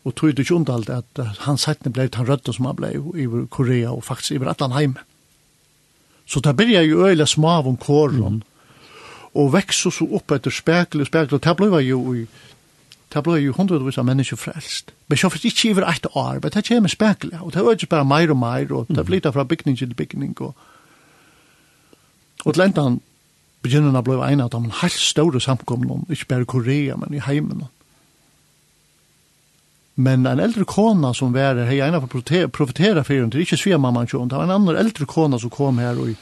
[0.08, 3.28] Og tog det ikke undalt at han settene ble han rødde som han ble i
[3.52, 4.96] Korea og faktisk i Atlanheim.
[6.28, 8.40] Så det blir jo øyla smav om kåren.
[8.40, 8.42] Mm.
[9.36, 11.36] Og vekst så opp etter spekelig og spekelig.
[11.36, 12.26] Og det ble jo i
[13.14, 14.92] det ble jo hundrevis av mennesker frelst.
[15.08, 17.94] Men så først ikke iver et år, men det kommer spekler, og det er ikke
[17.96, 20.56] bare mer og mer, og det flyttet fra bygning til bygning, og
[22.46, 23.00] og til enda han
[23.66, 27.16] begynner han å bli en av de helt store samkomne, ikke bare i Korea, men
[27.18, 27.66] i heimen.
[29.98, 32.10] Men en eldre kona som var her, hei en av å
[32.54, 35.50] profetera for henne, det er ikke svigermamman mamma, det var en annen eldre kona som
[35.50, 36.14] kom her og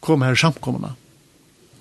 [0.00, 0.92] kom her i samkomna.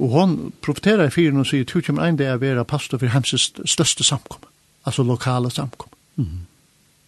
[0.02, 3.12] Og hon profeterar i fyren og sier, «Tu kommer ein dag a vera pastor for
[3.14, 4.42] hemses største samkom,
[4.86, 5.90] altså lokale samkom».
[6.16, 6.46] Mm -hmm.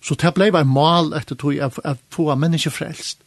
[0.01, 3.19] Så det blei en mal etter tog at få menneske frelst.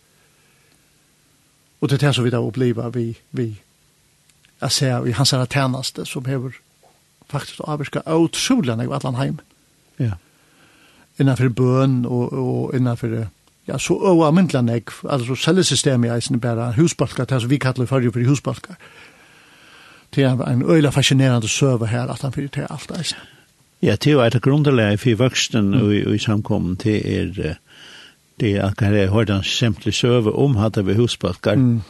[1.80, 3.56] Og det er det som vi da oppleva vi, vi
[4.60, 6.50] jeg ser i hans herre tjeneste som hever
[7.30, 9.40] faktisk avvirka utrolig nek allan heim.
[9.98, 10.12] Ja.
[11.18, 13.26] Innanfor bøn og, og innanfor
[13.68, 14.30] ja, så øva
[14.62, 18.76] nek, altså sellesystemet i eisen bare husbalkar, det er som vi kallar fyrir for husbalkar
[20.16, 23.16] det er en øyla fascinerande søve her, at han fyrir til alt det.
[23.82, 27.56] Ja, det er jo et grunderleg for voksen og i, i samkommen, det er
[28.40, 31.56] det er akkurat jeg hørte en simpel søve om hatt vi husbalkar.
[31.56, 31.80] Mm.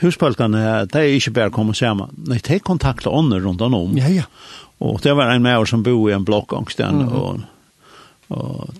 [0.00, 3.96] Husbalkarna, det er ikke bare kommet sammen, nei, de kontakta ånder rundt om.
[3.98, 4.24] Ja, ja.
[4.80, 7.12] Og det var en med som bo i en blokkangsten, mm.
[7.12, 7.40] og,
[8.28, 8.74] og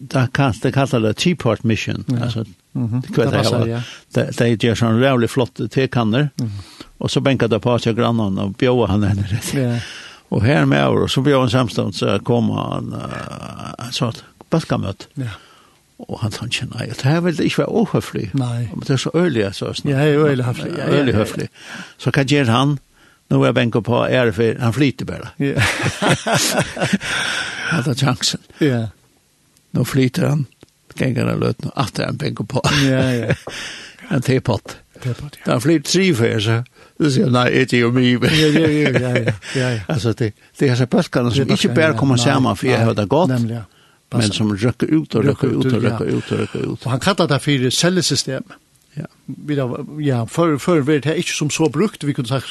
[0.00, 2.24] det kan det kallas det Tea Part Mission ja.
[2.24, 3.02] altså mm -hmm.
[3.06, 3.82] det kallas det
[4.14, 6.50] det det är ju sån jävligt flott tekannor mm.
[6.98, 9.80] och så bänkade det på seg grannen og bjöd han henne rätt ja.
[10.28, 14.24] og her med over og så bjöd han samstånd så kom han uh, så att
[14.50, 15.30] baskamöt ja
[15.98, 18.30] Og han sa ikke, nei, det her vil det ikke være ohøflig.
[18.38, 18.68] Nei.
[18.70, 19.72] Men det er så øyelig, jeg sa.
[19.84, 20.72] Ja, jeg er øyelig høflig.
[20.78, 21.48] Ja, øyelig høflig.
[21.98, 22.78] Så hva gjør han?
[23.30, 25.32] Nå er jeg benker på ære for han flyter bare.
[25.38, 25.60] Ja.
[27.68, 28.40] Han tar chansen.
[28.64, 28.86] Ja.
[29.76, 30.46] Nå flyter han,
[30.98, 32.64] ganger han løt, nå atter han penger på.
[32.88, 33.38] Ja, ja.
[34.08, 34.78] En tepott.
[35.02, 35.52] Tepott, ja.
[35.52, 36.68] Han flyter tre for seg.
[36.96, 38.30] så sier, han, nei, ikke jo mye.
[38.32, 39.82] Ja, ja, ja, ja, ja.
[39.92, 43.04] Altså, det, det er så bølgene som ikke bare kommer sammen, for jeg har det
[43.12, 43.34] godt.
[43.34, 43.66] Nemlig, ja.
[44.16, 46.86] Men som røkker ut og røkker ut og røkker ut og røkker ut.
[46.86, 48.46] Og han kallar det for cellesystem.
[48.94, 52.46] Ja, vi da, ja, för för vet det ikke som så brukt vi kunne sagt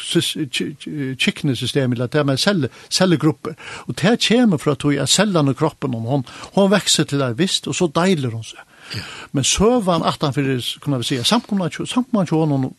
[1.20, 5.06] chicken system eller det man säljer säljer grupper och det kommer fra att hun er
[5.06, 8.60] cellene i kroppen og hon hon växer till där visst och så deiler hun sig.
[8.96, 9.00] Ja.
[9.32, 12.74] Men sövan att han för kunne vi säga samkomna samkomna hon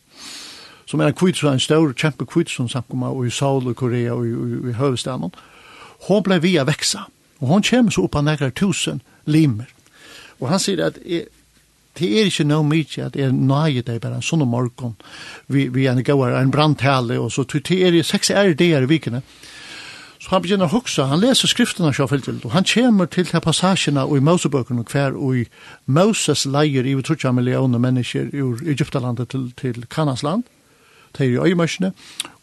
[0.85, 4.13] som er en kvitt en stor kjempe kvitt som samkomna och i Saul og Korea
[4.13, 4.29] och i,
[4.69, 5.31] i huvudstaden.
[6.07, 7.05] Hon blev via växa
[7.37, 9.65] och hon kommer så opp av några tusen limer.
[10.39, 10.97] Och han säger att
[11.99, 14.95] det er ikke noe mye at jeg nøye deg bare en sånn morgen,
[15.47, 18.87] vi, vi er en gauer, en brandtale, og så det er seks er det er
[18.87, 19.23] i vikene.
[20.19, 23.39] Så han begynner å hukse, han leser skriftene så Fjeltvild, og han kommer til til
[23.39, 25.45] passasjene og i Mosebøkene hver, og i
[25.85, 30.43] Moses leier i 30 millioner mennesker i Egyptalandet til, til Kanasland
[31.17, 31.91] det er i øyemørsene,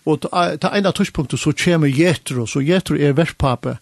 [0.06, 3.76] og til en av tørspunktet så kommer Jetro, så Jetro er verspapet,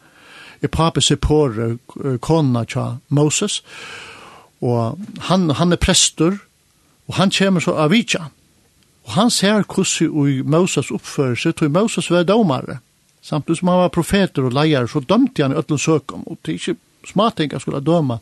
[0.63, 1.77] er pape Seppore,
[2.21, 4.14] kona til Moses, og
[4.65, 4.99] Og
[5.29, 6.39] han, han er prestur,
[7.09, 8.31] og han kommer så av vidtja.
[9.05, 12.79] Og han ser kussi ui Moses oppførelse, tog Moses var domare.
[13.25, 16.55] Samtidig som han var profeter og leier, så dømte han i ötlen søkum, og det
[16.55, 16.77] er ikke
[17.09, 18.19] smatinga skulle døma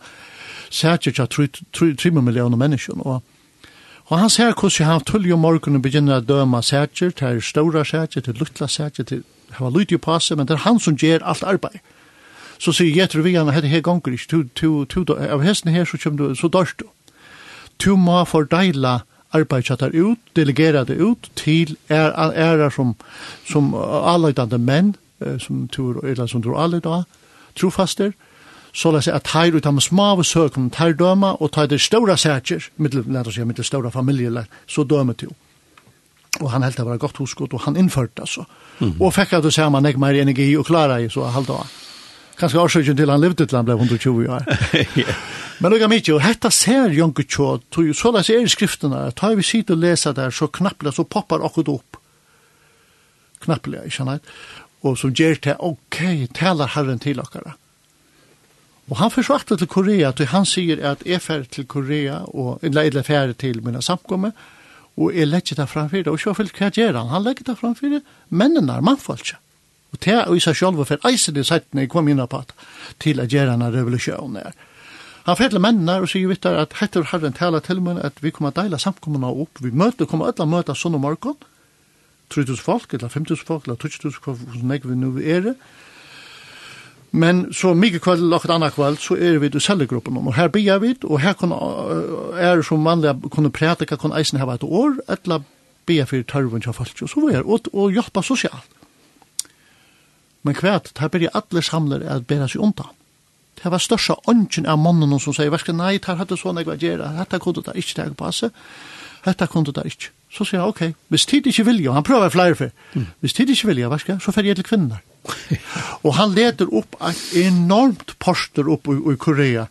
[0.70, 2.98] særkert av 3 millioner mennesker.
[2.98, 3.22] Og,
[4.06, 8.24] og han ser hvordan han tull om morgenen begynner å døma særkert, her stora særkert,
[8.24, 9.24] til luttla særkert, til
[9.58, 11.78] hava lydig på seg, men det er han som gjør alt arbeid
[12.62, 14.44] så sier Jethro vi han, hette her gonger ikke,
[15.34, 16.86] av hesten her så kommer du, så dørst du.
[17.82, 19.00] Du må fordeila
[19.34, 22.94] arbeidsatar ut, delegera det ut til er, æra som,
[23.48, 24.94] som alleidande menn,
[25.40, 27.02] som tur, eller som tror alle da,
[27.58, 28.12] trofaster,
[28.72, 32.16] så la seg at her ut av smave søkene, her døma, og ta det ståra
[32.16, 33.90] sætjer, mittel, let oss si, ståra
[34.66, 35.34] så døme til.
[36.40, 38.44] Og han helt det var godt huskot, og han innførte alltså
[38.80, 39.00] Mm.
[39.00, 41.66] Og fikk at ser man nek mer energi og klara i, så halda av.
[42.40, 44.46] Kanskje årsøkjen til han levde til han ble 120 år.
[45.62, 47.48] Men det er mye, og dette ser Jonke Tjå,
[47.94, 51.44] så det er i skriftene, tar vi sitt og leser der, så knappelig, så poppar
[51.46, 51.98] akkurat opp.
[53.44, 54.32] Knappelig, ikke sant?
[54.82, 56.00] Og som gjør til, ok,
[56.34, 57.54] taler Herren til dere.
[58.90, 63.06] Og han forsvarte til Korea, til han sier at jeg fer til Korea, og jeg
[63.06, 64.34] fer til mine samkommer,
[64.98, 67.12] og jeg legger det framfor det, og så fyllt hva gjør han?
[67.14, 69.38] Han legger det framfor det, mennene er mannfolkene.
[69.92, 72.42] Og det er i seg selv for eisen er sett når jeg kom inn på
[73.02, 74.54] til å gjøre en revolusjon der.
[75.26, 78.50] Han forteller mennene og sier vittar at hetter herren tala til meg at vi kommer
[78.50, 79.60] å deile samkommene opp.
[79.62, 81.36] Vi møter, kommer alle møter sånn om morgen.
[82.32, 85.54] 3000 folk, eller 5000 folk, eller 2000 folk, hvordan jeg vi nå er det.
[87.12, 90.16] Men så mye kveld og et annet kveld, så er vi i cellegruppen.
[90.16, 91.58] Og her blir vi, og her kunne,
[92.40, 95.44] er som vanlig kunne prædika, kunne eisen hava et år, eller
[95.86, 97.02] blir for tørven til folk.
[97.02, 98.81] Og så var jeg, og, og hjelpa sosialt.
[100.42, 102.90] Men kvært, der byrja alle samler at bæra seg undan.
[103.62, 106.80] Det var størsta ånden av mannen som sier, værskan, nei, der hadde sånn jeg var
[106.82, 108.50] gjerra, dette kunne det ikke teg passe,
[109.22, 110.10] dette kunne det ikke.
[110.32, 113.06] Så sier jeg, ok, hvis tid ikke vilja, han prøver flere for, mm.
[113.22, 115.02] hvis tid ikke vilja, værskan, så fer jeg til kvinner.
[116.06, 119.68] og han leder opp et enormt poster opp i, i Korea.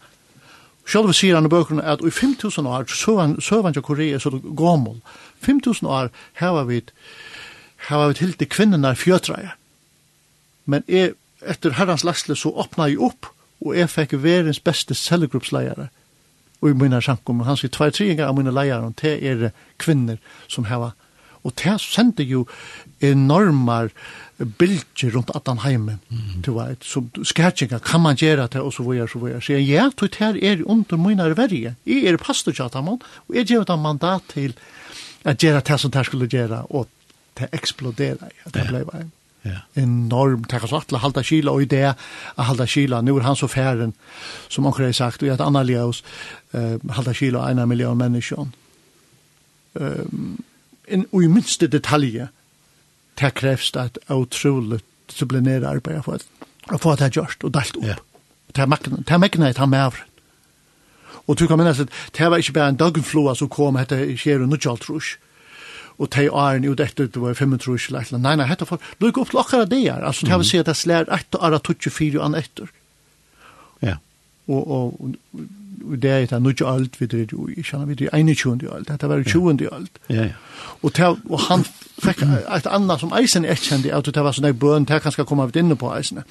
[0.88, 5.02] Sjálv sier han i bøkene at i 5000 år, søvann til Korea, så gammel,
[5.44, 6.84] 5000 år, her var vi,
[7.90, 9.52] her var vi til til kvinnerne i
[10.65, 15.89] men jeg, etter herrens lasle så åpna jeg opp, og jeg fikk verens beste cellegruppsleiere.
[16.62, 19.47] Og i mine sjankom, han sier tvær tre ganger av mine leiere, og det er
[19.82, 20.91] kvinner som heva.
[21.41, 22.43] Og det sender jo
[23.02, 23.89] enormar
[24.38, 26.41] bilder rundt at han heime, mm.
[26.45, 29.41] du vet, som skærtjengar, kan man gjøre det, og så videre, så videre.
[29.41, 31.76] Så jeg, ja, det her er under mine verje.
[31.86, 33.02] Jeg er pastor til at og
[33.34, 34.54] jeg gjør det mandat til
[35.26, 36.88] at gjøre det som det skulle gjøre, og
[37.38, 39.02] det eksploderer, ja, det blei vei.
[39.06, 39.21] Ja.
[39.41, 39.58] Ja.
[39.73, 41.95] Enorm takk så alla halda kila och i det
[42.36, 43.93] att halda kila nu är han så färden
[44.47, 46.04] som han har sagt och att Anna Leos
[46.51, 48.49] eh halda kila en miljon människor.
[49.73, 50.43] Ehm um,
[50.88, 52.27] en i minste detalje
[53.13, 56.19] det krävs att otroligt disciplinera arbete för
[56.65, 57.84] att få det här gjort och dalt upp.
[57.84, 57.99] Yeah.
[58.51, 58.62] Det
[59.10, 59.93] här mäkna är han med
[61.27, 64.45] Och du kan minnas att det var inte bara en dagflua som kom hette Kjero
[64.45, 65.17] Nudjaltrush.
[65.17, 65.31] Mm
[66.02, 68.22] og tei åren jo dette, det var 25 år eller annet.
[68.26, 70.02] Nei, nei, hette folk, lukk opp til akkurat det her.
[70.02, 72.72] Altså, det har vi sett det slær ett og ara 24 an etter.
[73.86, 73.98] Ja.
[74.48, 75.12] Og, og,
[75.86, 78.66] og det er et nu ikke alt vi drir jo, jeg kjenner vi drir 21.
[78.74, 79.68] alt, dette var 20.
[79.72, 80.02] alt.
[80.10, 80.40] Ja, ja.
[80.82, 81.66] Og, te, og han
[82.02, 85.14] fikk et annet som eisen er kjent, at det var sånn en bøn, det kan
[85.14, 86.24] skal komme av inne på eisen.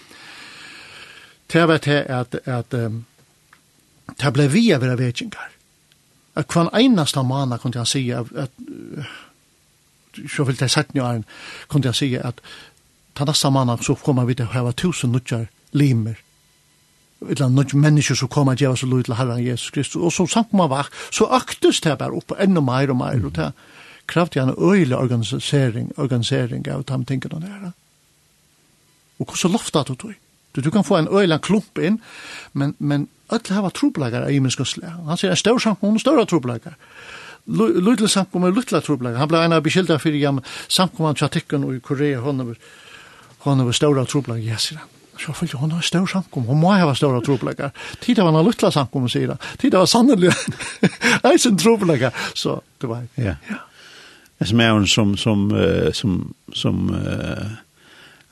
[1.50, 3.04] Det var det at, at um,
[4.18, 5.50] det ble vi av vera vekingar.
[6.38, 8.54] At hver eneste manna kunne han si at, at
[10.28, 11.22] så vil det sette nu
[11.68, 12.40] kunne jeg si at
[13.14, 16.16] ta nästa månad så kommer vi att ha tusen nutjar limer
[17.30, 19.96] eller några mennesker som kommer att ge oss lov til Herren Jesus Kristus.
[19.96, 23.24] og som samt man var, så aktes det bare opp enda mer og mer.
[23.24, 23.52] og det
[24.06, 27.72] krävde jag en öjlig organisering, organisering av de tingene der
[29.18, 30.14] og så loftet du tog.
[30.54, 32.00] Du, du kan få en öjlig klump in,
[32.52, 34.90] men, men öll hava troblagar i människa slag.
[35.06, 36.26] Han sier en større samt, hon stora.
[37.44, 39.16] Lutla samkomma i Lutla trubla.
[39.16, 42.54] Han blev en av beskylda för jam samkomman chatikken i Korea honom
[43.38, 44.38] honom var stora trubla.
[44.38, 44.72] Ja, yes,
[45.18, 46.44] Så för hon har stor samkom.
[46.44, 47.70] Hon må ha stora trublagar.
[48.00, 49.38] Tida var en lutla samkom och sida.
[49.58, 50.48] Tida var sannolikt
[51.22, 52.14] eisen trublagar.
[52.34, 53.06] Så det var.
[53.14, 53.34] Ja.
[53.48, 53.54] ja.
[54.38, 55.50] Det som är hon som som
[55.92, 56.96] som som, som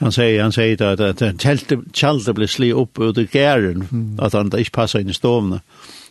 [0.00, 3.88] Han säger han säger att att en tält tjalde blev sli upp ut i gären
[3.92, 4.20] mm.
[4.20, 5.60] att han inte passar in i stormen.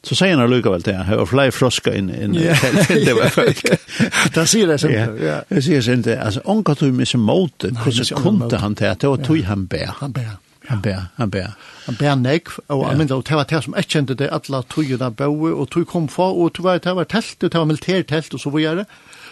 [0.01, 3.65] Så säger han lugga väl det här fly froska in in tältet det var folk.
[4.33, 4.89] Där ser det så.
[4.89, 5.41] Ja.
[5.49, 9.41] Det ser inte alltså onka du med så mot hur kunde han det och tog
[9.41, 9.89] han bär.
[9.99, 10.31] Han bär.
[10.67, 11.51] Han bär, han bär.
[11.85, 15.53] Han bär nek, og han det var det som ikke kjente det, alle tøyene bøy,
[15.53, 18.49] og tog kom för og tøy var det var telt, det var militærtelt, og så
[18.49, 18.85] var det.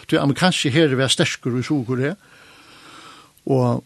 [0.08, 2.14] Tøy amerikanske her var sterskere i Sjøkorea,
[3.46, 3.84] og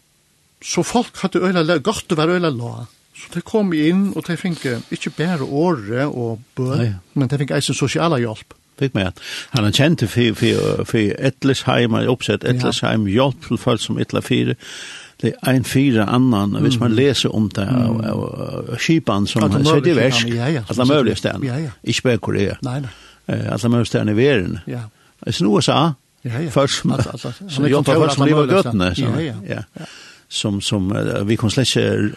[0.63, 2.87] Så folk hadde øyla, godt å være øyla la.
[3.17, 7.39] Så de kom inn, og de fikk ikke bare åre og bø, ja, men de
[7.41, 8.57] fikk eisen sosiala hjelp.
[8.81, 9.21] Fikk med at
[9.53, 14.01] han er kjent for, for, for Etlesheim, han er oppsett Etlesheim, hjelp til folk som
[14.01, 14.57] Etla 4,
[15.21, 17.99] det er en fire annan, hvis man leser om det, mm.
[18.09, 21.75] av, av, skipan som han sier det versk, at det er mulig stedet, ja, ja.
[21.85, 22.95] ikke bare Korea, nei, nei.
[23.29, 24.63] at det er stedene i verden.
[24.71, 24.87] Ja.
[25.27, 25.91] Jeg snur USA,
[26.25, 26.49] ja, ja.
[26.53, 28.95] først, som er hjelper folk som lever gøttene.
[28.97, 29.37] Ja, ja.
[29.45, 29.67] ja.
[29.77, 29.91] ja
[30.31, 32.11] som som uh, vi kan släcka uh,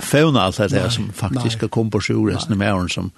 [0.00, 3.10] fauna allt det där som faktiskt ska komma på sjuresten med åren som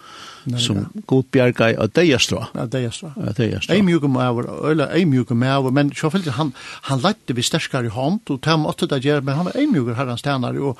[0.58, 1.02] som nej.
[1.06, 2.46] god bjärka av det är strå.
[2.52, 3.12] Ja, det är strå.
[3.16, 3.74] Ja, det är strå.
[3.74, 7.88] Ej mjuka mer eller ej mjuka mer men så följde han han lätte vi starkare
[7.88, 10.78] hand och tam åt det där men han var ej mjuka herrans tjänare och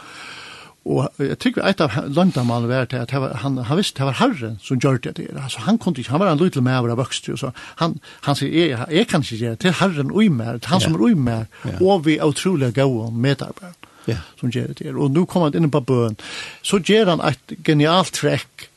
[0.84, 4.58] Og jeg tykker et av løndamalen var til at han, han visste det var herren
[4.62, 5.38] som gjør det der.
[5.40, 7.30] Altså, han, kunne ikke, han var en liten med av vokst.
[7.40, 10.74] så han, han sier, jeg, jeg kan ikke gjøre det, til herren ui mer, til
[10.74, 11.48] han som er ui mer,
[11.80, 13.72] og vi er utrolig gode medarbeidere
[14.08, 14.20] yeah.
[14.40, 15.00] som gjør det der.
[15.00, 16.20] Og nå kommer han inn på bøen,
[16.62, 18.68] så gjør han et genialt trekk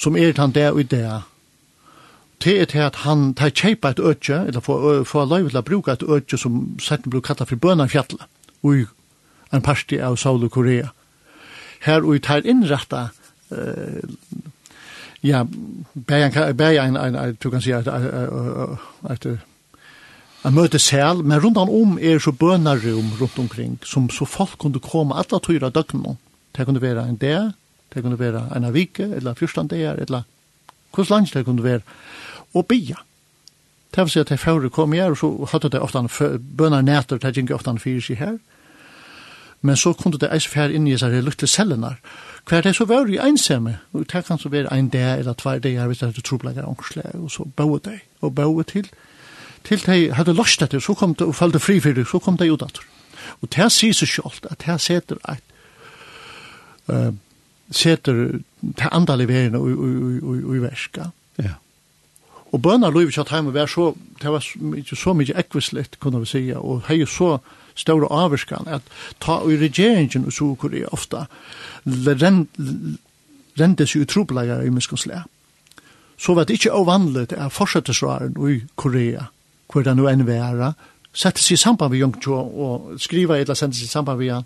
[0.00, 1.28] som er han der og der.
[2.44, 5.62] det, er til at han tar kjeipa et øtje, eller får, få lov til å
[5.62, 8.20] bruke et øtje som setten blir kattet for bønafjallet,
[8.62, 8.88] og
[9.52, 10.88] en parti av Saul og Korea.
[10.88, 11.03] Mm
[11.84, 13.08] her og tar innretta
[13.52, 14.04] eh,
[15.24, 15.44] ja,
[15.94, 19.26] bæg en, en, du kan si at at
[20.44, 25.16] en møtesel, men rundt om er så bønarum rundt omkring, som så folk kunne komme
[25.16, 26.18] alle tøyre døgnene.
[26.56, 27.52] Det kunne være en dag,
[27.94, 30.22] det kunne være en vike, eller fyrstan dager, eller
[30.94, 31.80] hvordan langt det kunne være,
[32.54, 33.00] og bia.
[33.94, 37.34] Det vil si at det førre kom her, og så hadde det ofte bønarnæter, det
[37.34, 38.36] gikk ofte oftan fyrir seg her,
[39.64, 41.96] men så kunne det eis fær inn i seg lukte cellenar.
[42.44, 45.62] Hver det så var i einsame, og det kan så være ein dag eller tvær
[45.64, 48.90] dagar hvis det er troblegger ångsleg, og så boe deg, og boe til,
[49.64, 52.36] til de hadde lost etter, så kom det og fallte fri for det, så kom
[52.36, 52.84] det ut etter.
[53.40, 55.56] Og det sier seg selv, at det setter et,
[56.92, 57.16] uh,
[57.72, 58.22] setter
[58.60, 61.08] det andal i verden og i verska.
[61.40, 61.56] Ja.
[62.52, 64.44] Og bønner lov ikke at heim var så, det var
[64.76, 67.38] ikke så mye ekvislet, kunne vi sige, og hei så,
[67.74, 71.26] stora avskan att ta i regeringen och så Korea ofta
[73.54, 75.24] rendes ju trubbelagar i muskonslä.
[76.16, 79.26] Så var det inte ovanligt att fortsätter i Korea,
[79.72, 80.74] hvor det nu enn vara,
[81.14, 84.44] sette seg i samband med Jungtjo og skriva eller sända seg i samband med han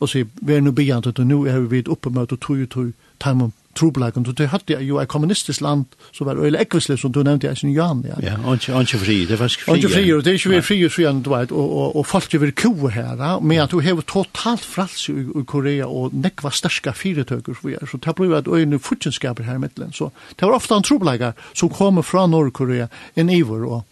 [0.00, 2.70] og säga, vi er nu begant og nu er vi oppe med och tog og
[2.70, 7.22] tog, tog, troblagen, du hadde jo et kommunistisk land som var øyelig ekvislig, som du
[7.22, 8.18] nevnte, jeg sin Jan, ja.
[8.22, 9.72] Ja, ikke fri, det er faktisk fri.
[9.72, 12.06] Og Ikke fri, og det er ikke vi fri, så igjen, du vet, og, og,
[12.06, 16.14] folk er vil kue her, men at du har totalt frals i, i Korea, og
[16.14, 20.46] nekva sterska fyretøkker, så, så det blir et øyne futjenskaper her i middelen, så det
[20.46, 23.82] var ofte en troblager som kommer fra Norr-Korea, en ivor, og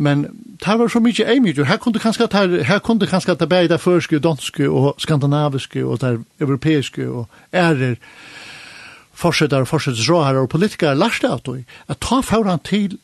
[0.00, 0.22] Men
[0.64, 1.66] det var så mykje eimjur.
[1.68, 5.82] Her kunde kanskje ta, her kunde kanskje ta det bæði det førske, danske og skandinaviske
[5.84, 7.98] og det europeiske og ærer
[9.20, 12.98] forsetar, forsettsråhar og politikar lærte av det, at ta foran til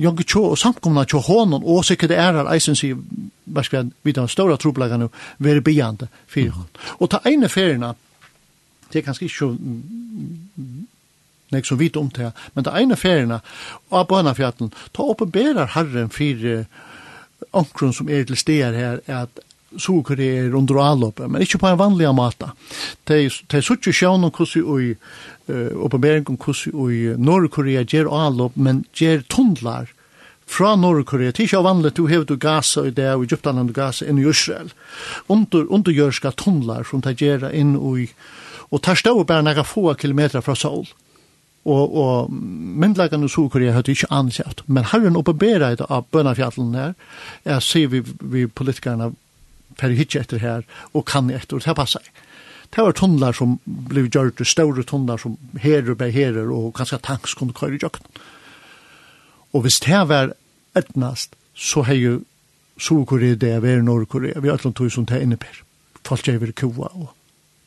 [0.00, 2.98] Jongi Tjå og samkomna til hånden, og sikkert det er her eisen sier,
[3.46, 5.06] verskven, vidt av ståra troblagan
[5.38, 6.66] være bejande fyrir hon.
[6.98, 7.92] Og ta ene ferina,
[8.90, 9.52] det er kanskje ikke
[11.54, 13.38] nek som vit om det, men ta ene ferina,
[13.90, 16.66] og på henne ta oppenberar herren fyrir
[17.52, 19.44] onkron som er til steder her, at
[19.80, 22.50] Sør-Korea er under avløpet, men ikke på en vanlig måte.
[23.08, 28.56] De, de suttje sjøen om hvordan i uh, oppenbering om hvordan i Nord-Korea gjør avløp,
[28.56, 29.92] men gjør tundlar
[30.46, 31.32] fra Nord-Korea.
[31.32, 34.20] Det er ikke vanlig, du hever du Gaza i det, og Egyptan og Gaza inn
[34.20, 34.72] i Israel.
[35.28, 38.10] Under, undergjørska tundlar som de gjør inn i,
[38.70, 40.86] og tar stå bare noen få kilometer fra Seoul
[41.64, 42.32] og og
[42.80, 44.62] myndlagan i Sør-Korea hadde ikke ansett.
[44.66, 46.94] Men herren oppenbæra det av bønafjallen her,
[47.44, 49.12] jeg ser vi, vi politikerne
[49.80, 50.62] fer hitje etter her,
[50.92, 52.12] og kan etter, og det passer.
[52.74, 57.34] Det var tunnlar som blev gjort, store tunnlar som herer bei herer, og kanskje tanks
[57.34, 58.06] kunne køyre i jøkken.
[59.54, 60.32] Og hvis det var
[60.76, 62.22] etnast, så har jo
[62.78, 65.62] Solkorea det var Nordkorea, vi er alt tog som det innebär.
[66.04, 67.14] Folk er ved kua, og,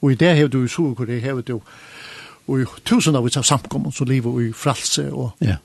[0.02, 1.62] og i det har du i Solkorea, har du
[2.48, 5.58] og i tusen av samkommun, så lever i fralse, og, yeah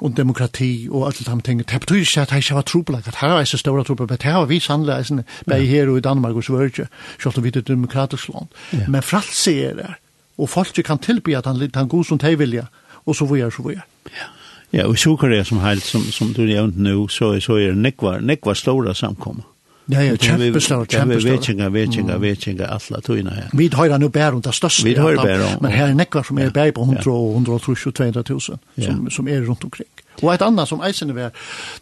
[0.00, 1.58] og demokrati og alt de ting.
[1.58, 4.18] Det betyr ikke at det ikke var trobelagt, at her er så store trobelagt, men
[4.22, 6.86] det har vi sannelig eisen, bare her og i Danmark og Sverige,
[7.22, 8.48] selv om vi er et demokratisk land.
[8.72, 8.88] Ja.
[8.88, 9.90] Men fralse er det,
[10.38, 12.66] og folk kan tilby at han han god som de vilja,
[13.06, 13.82] og så vore, så vore.
[14.06, 14.26] Ja.
[14.74, 17.78] Ja, og i Sjokorea som helt, som, som du nevnte nå, så, så er det
[17.78, 19.46] nekva, nekva stora samkommer.
[19.92, 21.30] Ja, ja, kjempestor, kjempestor.
[21.30, 23.50] Vekinga, vekinga, vekinga, alla tøyna her.
[23.52, 24.86] Vi høyra nu bær om det største.
[24.86, 25.58] Vi høyra bær om.
[25.60, 27.10] Men her er nekvar som er bær på 100
[27.52, 29.90] og 200 000 som, som er rundt omkring.
[30.22, 31.30] Og et annet som eisen er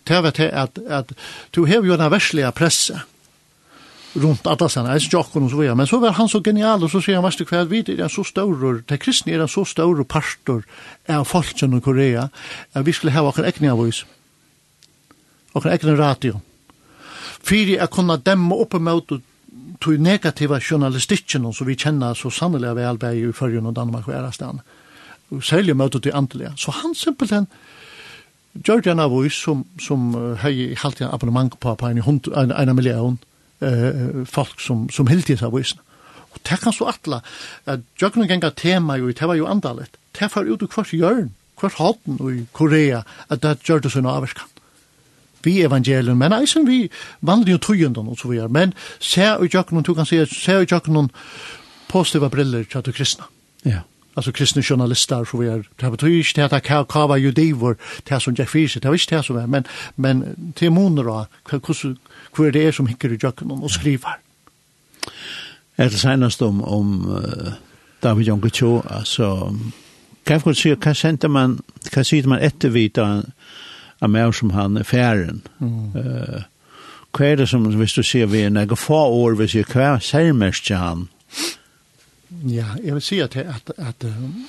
[0.09, 1.13] det er at, at
[1.55, 2.99] du hever jo den verslige presse
[4.15, 6.91] rundt alla sen, eisen jokken og så vidare, men så var han så genial, og
[6.91, 9.65] så sier han, du kveld, vi er är så stor, det kristne er en så
[9.65, 10.63] stor pastor
[11.09, 12.29] av folken i Korea,
[12.75, 14.05] at vi skulle hava okker egni avvis,
[15.55, 16.41] okker egni radio,
[17.43, 19.13] Fyri er kunna demma oppe mot
[19.83, 24.15] tog negativa journalistikken som vi kjenner så sannelig vel bæg i Førjen og Danmark og
[24.15, 24.63] Ærastan.
[25.43, 26.53] Særlig møte til Antalya.
[26.57, 27.49] Så han simpelthen
[28.55, 30.13] gjør det en av oss som, som
[30.43, 33.19] hei halte en abonnement på på en, hund, en, en million
[33.61, 35.75] eh, folk som, som hildes av oss.
[36.33, 37.23] Og det kan så atla
[37.67, 39.97] at gjør noen ganger tema jo, det var jo andalet.
[40.19, 44.09] Det var ut i hvert hjørn, hvert hånden i Korea at det gjør det sånn
[44.09, 44.49] avvarskan
[45.45, 46.91] vi evangelien, men eisen vi
[47.21, 50.63] vanlig jo tøyendan og så videre, men se og jøkken, du kan si, se, ser
[50.63, 51.11] og jøkken
[51.89, 53.25] positiva briller til at du kristna.
[53.65, 53.85] Ja.
[54.17, 57.77] Altså kristne journalister så vi er, det betyder inte att det kan kava judivor
[58.09, 59.67] det som jag fyser, det er ikke det som er, men,
[59.97, 61.27] men til till månader
[62.33, 64.19] hva er det er som hikker i jöken og skriver
[65.79, 67.53] Er det senast om, om uh,
[68.03, 69.57] David Jonge Cho, altså,
[70.27, 71.59] kan jeg få si, hva sender man,
[71.93, 72.71] hva sier man etter
[74.03, 75.43] av meg som han er færen.
[75.63, 75.95] Mm.
[75.95, 76.43] Uh,
[77.13, 79.99] hva er det som, hvis du sier vi, er nægge få år, hvis jeg hva
[80.03, 81.07] sier mest til han?
[82.49, 84.43] Ja, jeg vil si at, at, at um,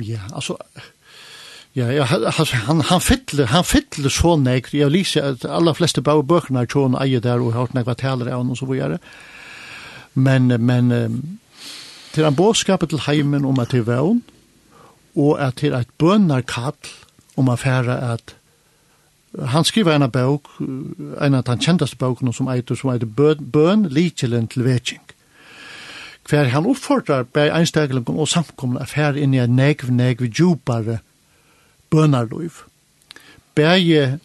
[0.00, 0.56] ja, altså,
[1.72, 5.72] Ja, ja, altså, han, han fytler, han fytler så nægge, Jeg vil si at alle
[5.74, 8.58] fleste bøkene bøkene er sånn eier der, og har hørt nægge taler av noen og
[8.60, 8.98] så videre.
[10.14, 10.92] Men, men,
[12.12, 14.20] til han bådskapet til heimen om at det er vevn,
[15.16, 16.76] og at det er et bønarkall,
[17.36, 18.36] om affæra at
[19.48, 23.86] han skriver en bok, en av den kjentaste boken som eitur, som eitur Bøn, bøn
[23.88, 25.00] Likelen til Vetsing.
[26.28, 30.98] Hver han oppfordrar bei einsteglingen og samkomne affæra inn i en negv, negv, djupare
[31.90, 32.62] bønarloiv.
[33.54, 34.18] Bæje,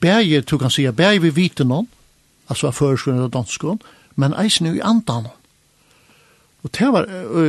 [0.00, 1.88] bæje, du kan sija, bæje vi vite noen,
[2.48, 3.80] altså av førskolen og danskolen,
[4.16, 5.41] men eisen i andan noen
[6.62, 7.06] Og det var,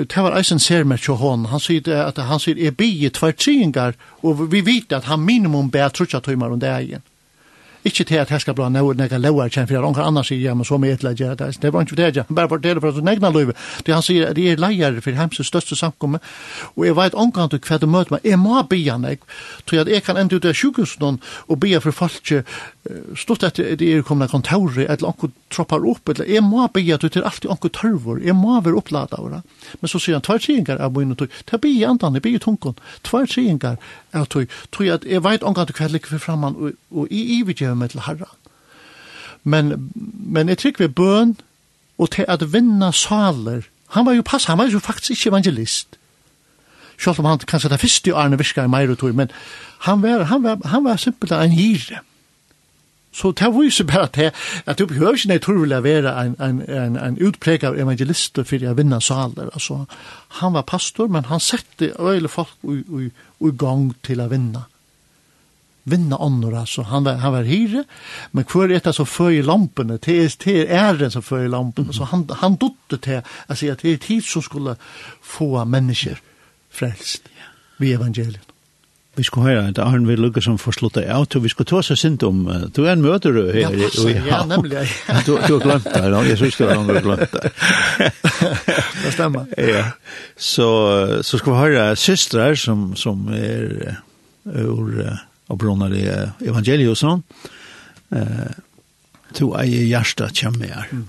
[0.09, 1.45] det var eisen ser med til hon.
[1.51, 5.69] Han sier at han sier, jeg bygger tvær tringar, og vi vet at han minimum
[5.69, 7.03] ber trutja tøymar om det egen.
[7.83, 10.53] Ikke til at jeg skal bli noe nega lovar kjenn, for noen annars sier, ja,
[10.55, 12.23] men så med et leger, det er bare ikke det, ja.
[12.29, 13.51] Bare fortelle for at du negna løy,
[13.83, 16.21] det han sier, det er leier for hemses største samkomme,
[16.77, 19.27] og jeg vet omgang til hva du møter meg, jeg må bia nek,
[19.67, 22.31] tror jeg at jeg kan enda ut av sjukhusen og bia for folk,
[23.15, 27.01] stort at det er komna kontor, eller onkur troppar upp eller jeg må be at
[27.01, 29.41] du til alt onkur tørvor jeg må ver upplata det.
[29.79, 33.25] men så sier han tvær tjingar av mun og ta be er be tunkon tvær
[33.25, 33.77] tjingar
[34.11, 37.89] er tøy tøy at er veit onkur at kvælik for framan og i i med
[37.89, 38.27] til herra
[39.43, 39.91] men
[40.27, 41.37] men jeg trykker ved bøn
[41.97, 43.63] og til at vinna saler
[43.95, 45.97] han var jo pass han var jo faktisk ikke evangelist.
[46.97, 49.31] Selv om han kanskje det første i Arne Virskar i Meirutøy, men
[49.85, 51.99] han var, han var, han var simpelthen en hire.
[53.13, 54.31] Så det viser bare til
[54.65, 58.65] at du behøver ikke naturlig å være en, en, en, en utpreg av evangelister for
[58.65, 59.51] å vinne saler.
[59.53, 59.83] Altså,
[60.41, 63.09] han var pastor, men han sette øyne folk i, i,
[63.45, 64.65] i gang til å vinne.
[65.83, 66.85] Vinne ånder, altså.
[66.87, 67.83] Han var, han var hyre,
[68.31, 70.23] men hver etter så føyer lampene, til
[70.55, 71.93] er æren som føyer lampene.
[71.93, 74.77] Så han, han dotte til å si at det er tid som skulle
[75.21, 76.23] få mennesker
[76.73, 77.27] frelst
[77.77, 78.52] ved evangeliet.
[79.15, 81.83] Vi skulle höra att Arne vil lukke som får förslutta ut och vi skal ta
[81.83, 83.59] seg sint om du er en möter du här.
[83.59, 84.85] Ja, ja nämligen.
[85.25, 86.25] du, du har glemt det, ja.
[86.25, 87.51] jag syns du har glemt det.
[89.05, 89.45] det stemmer.
[89.57, 89.85] Ja.
[90.37, 90.67] Så,
[91.21, 93.97] så skal vi høre systrar som, som er
[94.43, 96.07] ur och brunnar i
[96.47, 97.23] evangeliet og sånn,
[98.13, 98.51] Uh,
[99.33, 100.89] to eier hjertet kommer her.
[100.93, 101.07] Mm.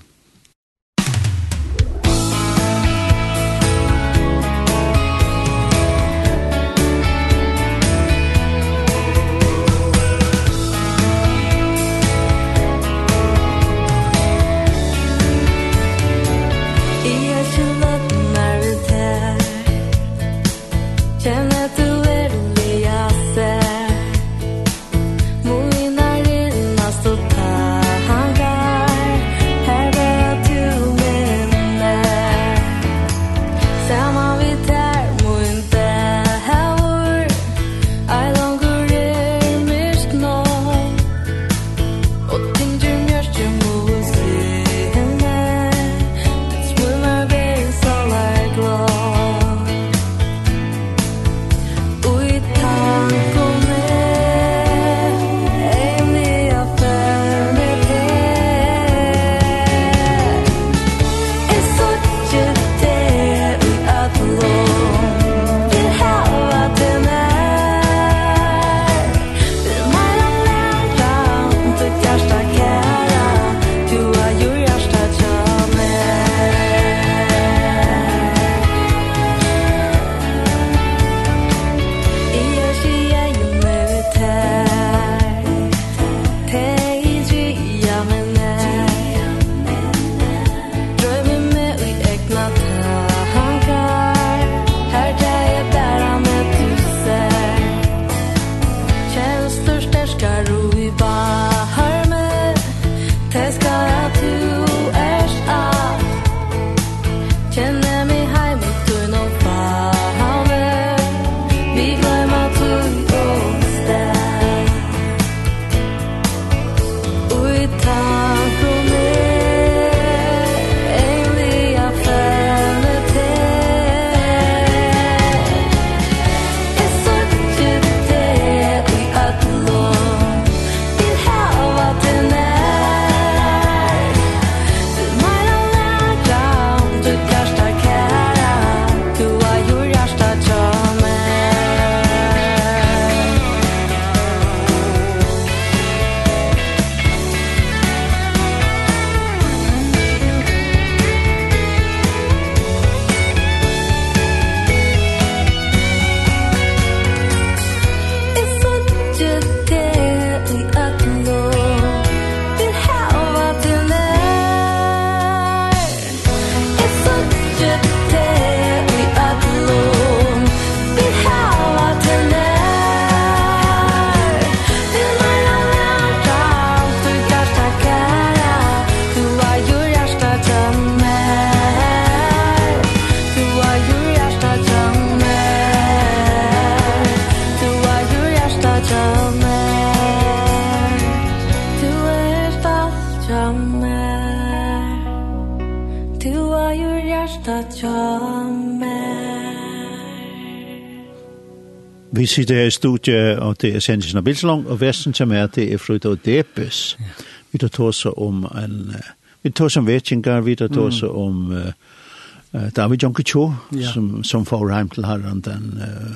[202.15, 205.47] Vi sitter her i studiet, og det er Sendisen av Bilsalong, og Vesten som er,
[205.47, 206.97] det er Frøyda og Depes.
[206.99, 207.23] Ja.
[207.51, 208.95] Vi tar tåse om en,
[209.43, 211.15] vi tar som vetjengar, vi tar tåse mm.
[211.15, 213.91] om uh, David Jonke Cho, ja.
[213.91, 216.15] som, som får heim til herren den uh,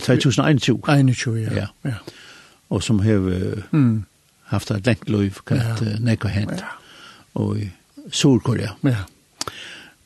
[0.00, 0.80] 2021.
[0.88, 1.52] 21, ja.
[1.54, 1.66] ja.
[1.84, 1.94] ja.
[2.70, 4.04] Og som har uh, mm.
[4.42, 5.94] haft et lengt liv, kalt ja.
[5.94, 6.74] uh, nekka hent, ja.
[7.34, 7.70] og i
[8.10, 8.74] Sordkorea.
[8.84, 9.04] Ja.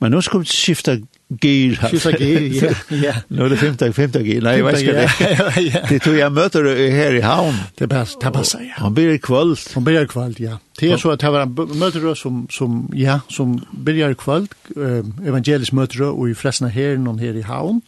[0.01, 1.01] Men nå skal vi skifte
[1.41, 1.77] gir.
[1.77, 2.73] Skifta gear, ja.
[3.03, 3.15] ja.
[3.29, 5.83] Nu er det femte, femte Nei, jeg vet ikke det?
[5.89, 7.59] Det tror jeg møter du her i havn.
[7.79, 8.79] Det pass, det passar, ja.
[8.83, 9.59] Hon blir i kvöld.
[9.75, 10.59] Hon blir kvöld, ja.
[10.81, 14.49] Det är så att här möter du som, som, ja, som blir kväll.
[14.77, 17.81] Eh, evangelisk möter du och i fräsna här, någon här i havn.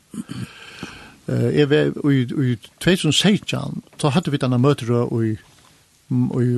[1.27, 5.39] Eh, jag vet, och i 2016, så hade vi ett annat möter du och i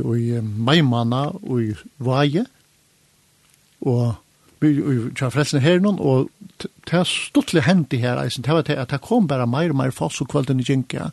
[0.05, 2.45] och i majmana och i vaje
[3.79, 4.15] och
[4.61, 6.29] vi och tja frelsen här någon och
[6.63, 9.71] det har er stuttelig hendt her, eisen, det var det at det kom bare mer
[9.71, 11.11] og mer fast og kvelden i Jinka.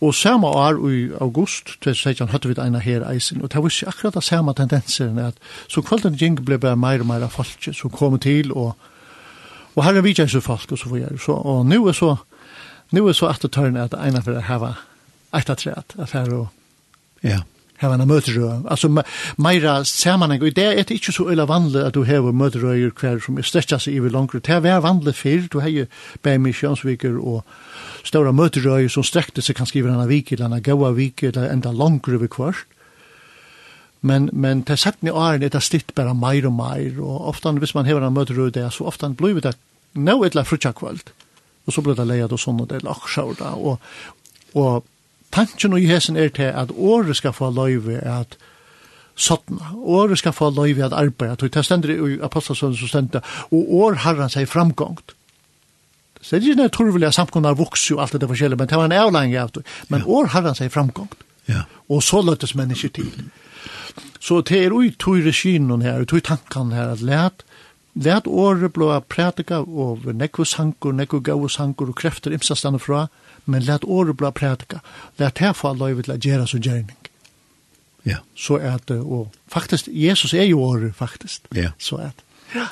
[0.00, 3.52] Og samme år i august, det sier han, hadde vi det ene her eisen, og
[3.52, 5.38] det var ikke akkurat det samme tendensen, at
[5.68, 8.76] så kvelden i Jinka ble bare mer og mer folk som kom til, og,
[9.74, 11.18] og her er vi ikke så folk, og så videre.
[11.18, 12.16] Så, og nå er så,
[12.92, 14.74] nå er så at det tørne at det ene for å hava
[15.36, 16.48] et av treet, at her og,
[17.22, 17.42] ja,
[17.78, 18.62] her en møterøy.
[18.70, 18.90] Altså,
[19.36, 23.20] meira sammenheng, og det er det ikke så øyla vanlig at du hever møterøyer hver
[23.24, 24.40] som er stretja seg i langere.
[24.40, 25.86] Det er vanlig fyr, du har heier
[26.22, 27.44] bæg misjonsviker og
[28.04, 31.72] ståra møterøyer som strekte seg kanskje iver anna vik, eller anna gaua vik, eller enda
[31.72, 32.64] langere vi kvart.
[34.06, 37.74] Men, men til settene åren er det stitt bare meir og meir, og ofta hvis
[37.74, 39.56] man hever en møterøy det, så ofta blir det
[39.96, 41.10] nå et etla frutja kvöld,
[41.66, 43.80] og så blir det leia og sånn, og det er laksjauda, og,
[44.54, 44.84] og
[45.36, 48.36] tanken og i hesen er til at året skal få løyve at
[49.16, 49.72] sottna.
[49.74, 53.20] året skal få løyve at arbeid, at det stender i apostelsønnen som stender,
[53.50, 55.14] og år har han seg framgångt.
[56.20, 58.84] Så det er ikke turvelig at har vokser og alt det forskjellige, men det var
[58.84, 59.62] en avlenge av det.
[59.88, 60.06] Men ja.
[60.06, 61.22] år har han seg framgångt.
[61.46, 61.62] Ja.
[61.88, 63.30] Og så løttes mennesker til.
[64.20, 67.44] Så det er ui tog reginen her, tog tankan her, at let,
[67.94, 73.06] let året blå prædika og nekve sankur, nekve gau sankur og krefter imsastande fra,
[73.46, 74.78] men let året bli prædika.
[75.18, 76.98] Let her få løyve til at gjøre så gjerning.
[78.06, 78.16] Ja.
[78.34, 81.42] Så er det, og faktisk, Jesus er jo året, faktisk.
[81.54, 81.70] Ja.
[81.78, 82.24] Så er det.
[82.54, 82.66] Ja.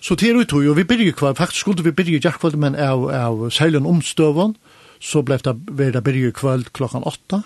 [0.00, 3.08] Så til er uttog, og vi byrger kvar, faktisk skulle vi byrger jakvald, men av,
[3.10, 4.56] av seilen omstøvån,
[5.00, 7.42] så ble det vera byrger kvöld klokkan åtta,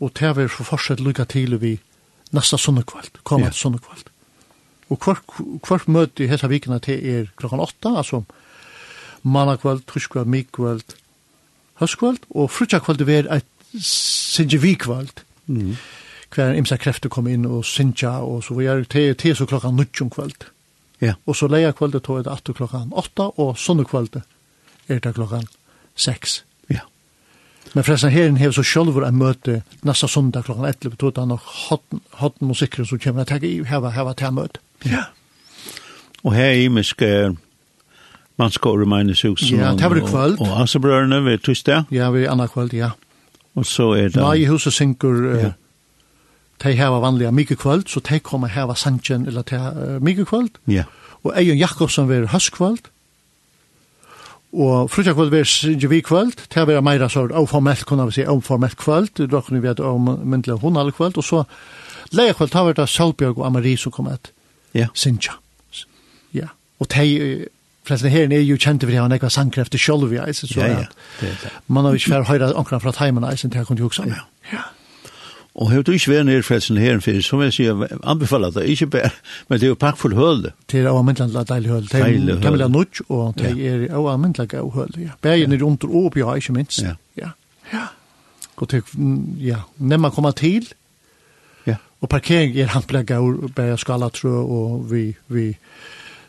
[0.00, 1.78] og det vi får fortsett lykka til vi
[2.30, 3.58] nasta sunnekvöld, kommande ja.
[3.58, 4.10] sunnekvöld.
[4.88, 5.22] Og hver,
[5.66, 8.22] hver møte i hessa vikina til er klokkan åtta, altså
[9.24, 10.94] mannakvöld, tyskvöld, mikkvöld,
[11.80, 13.46] høstkvöld, og frutjakvöld er et
[13.82, 15.22] sinje vikvöld.
[15.46, 15.76] Mm.
[16.34, 19.70] Hver imsa krefter kom inn og sinja, og så vi er til, til så klokka
[19.70, 20.48] nutjum kvöld.
[21.00, 21.14] Ja.
[21.26, 24.24] Og så leia kvöldet tog det atter klokka åtta, og sånne kvöldet
[24.88, 25.42] er det klokka
[25.96, 26.42] seks.
[26.70, 26.82] Ja.
[27.74, 31.44] Men forresten, herren hever så sjølver en møte nesta søndag klokka 11, tog det nok
[32.20, 34.64] hodden musikker som kommer til å heva, heva til møte.
[34.84, 35.06] Ja.
[36.24, 37.36] Og her er imisk, uh
[38.38, 39.50] man skår mine hus.
[39.50, 40.38] Ja, det var det kvöld.
[40.40, 41.84] Og, og Assebrørene ved Tyste.
[41.90, 42.90] Ja, ved andre kvöld, ja.
[43.54, 44.22] Og så er det...
[44.22, 45.24] Nei, huset synker...
[45.38, 45.46] Ja.
[45.46, 45.52] Uh,
[46.58, 50.56] de hava vanliga mykje kvöld, så de kommer hava sanchen, eller de uh, mykje kvöld.
[50.66, 50.84] Ja.
[51.22, 52.88] Og Eion Jakobsen ved høstkvöld.
[54.52, 55.44] Og frutja kvöld ved
[55.78, 59.68] Gjevi kvöld, det var meira sort oformelt, kunne vi si, oformelt kvöld, du råkner vi
[59.68, 61.44] at om myndelig hundal kvöld, og så
[62.12, 64.32] leia kvöld, det var det Solbjørg og Amarie som kom et.
[64.74, 64.86] Ja.
[64.94, 65.36] Sinja.
[66.34, 66.48] Ja.
[66.80, 67.46] Og de
[67.88, 70.60] Forresten, her er jo kjent for det, han ekva sangkreft til sjolv i eisen, så
[70.60, 71.52] ja, ja.
[71.66, 74.04] man har jo ikke færre høyre ankran fra teimen eisen, det har kun jo også
[74.04, 74.20] med.
[74.52, 74.66] Ja.
[75.58, 78.86] Og hevur du ikke verið nær fræsin her for som jeg sier, anbefaler ta ikke
[78.92, 79.10] bare,
[79.48, 80.44] men det er jo pakk full høl.
[80.70, 81.88] Det er avmyndla deilig høl.
[81.90, 84.92] Det er gamla nutch og det er avmyndla gau høl.
[85.02, 85.16] Ja.
[85.22, 86.82] Bergen er rundt og opp ja, ikke minst.
[86.84, 86.94] Ja.
[87.18, 87.32] Ja.
[87.72, 87.88] ja.
[88.56, 88.84] Og det
[89.42, 90.68] ja, nemma koma til.
[91.66, 91.80] Ja.
[92.00, 95.48] Og parkering er hampla gau, berja skala trø og vi vi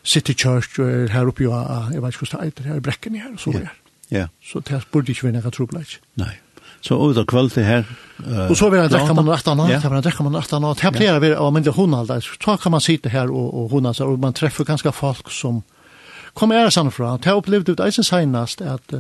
[0.04, 3.34] City Church og er her oppe, ja, jeg vet ikke hur det här brekken her,
[3.34, 3.70] og så där.
[4.10, 4.28] Ja.
[4.42, 5.84] Så det burde ikke være noe några
[6.16, 6.36] Nei.
[6.82, 7.84] Så ut av kväll her.
[8.28, 9.84] Uh, og så vill jag dräcka man rätt annat.
[9.84, 10.78] vil vill dräcka man rätt annat.
[10.78, 12.26] pleier plerar vi av mindre hon alldeles.
[12.44, 14.06] Så kan man sitte her og, og hona sig.
[14.06, 15.64] og man treffer ganske folk som
[16.34, 17.18] kommer ära sann från.
[17.18, 18.94] Det har opplevd ut eisen senast att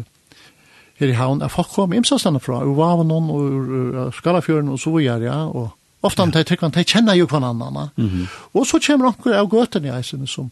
[0.99, 4.79] her i havn at folk kommer imsa sann fra, Ur Vavanon och ur Skalafjøren, og
[4.79, 5.23] så vidare.
[5.23, 5.45] Ja.
[5.45, 5.69] og
[6.01, 6.29] ofte ja.
[6.31, 7.89] de tycker de kjenner jo kvann annan.
[7.95, 8.27] Mm -hmm.
[8.53, 10.51] og så kommer de av göten i eisen som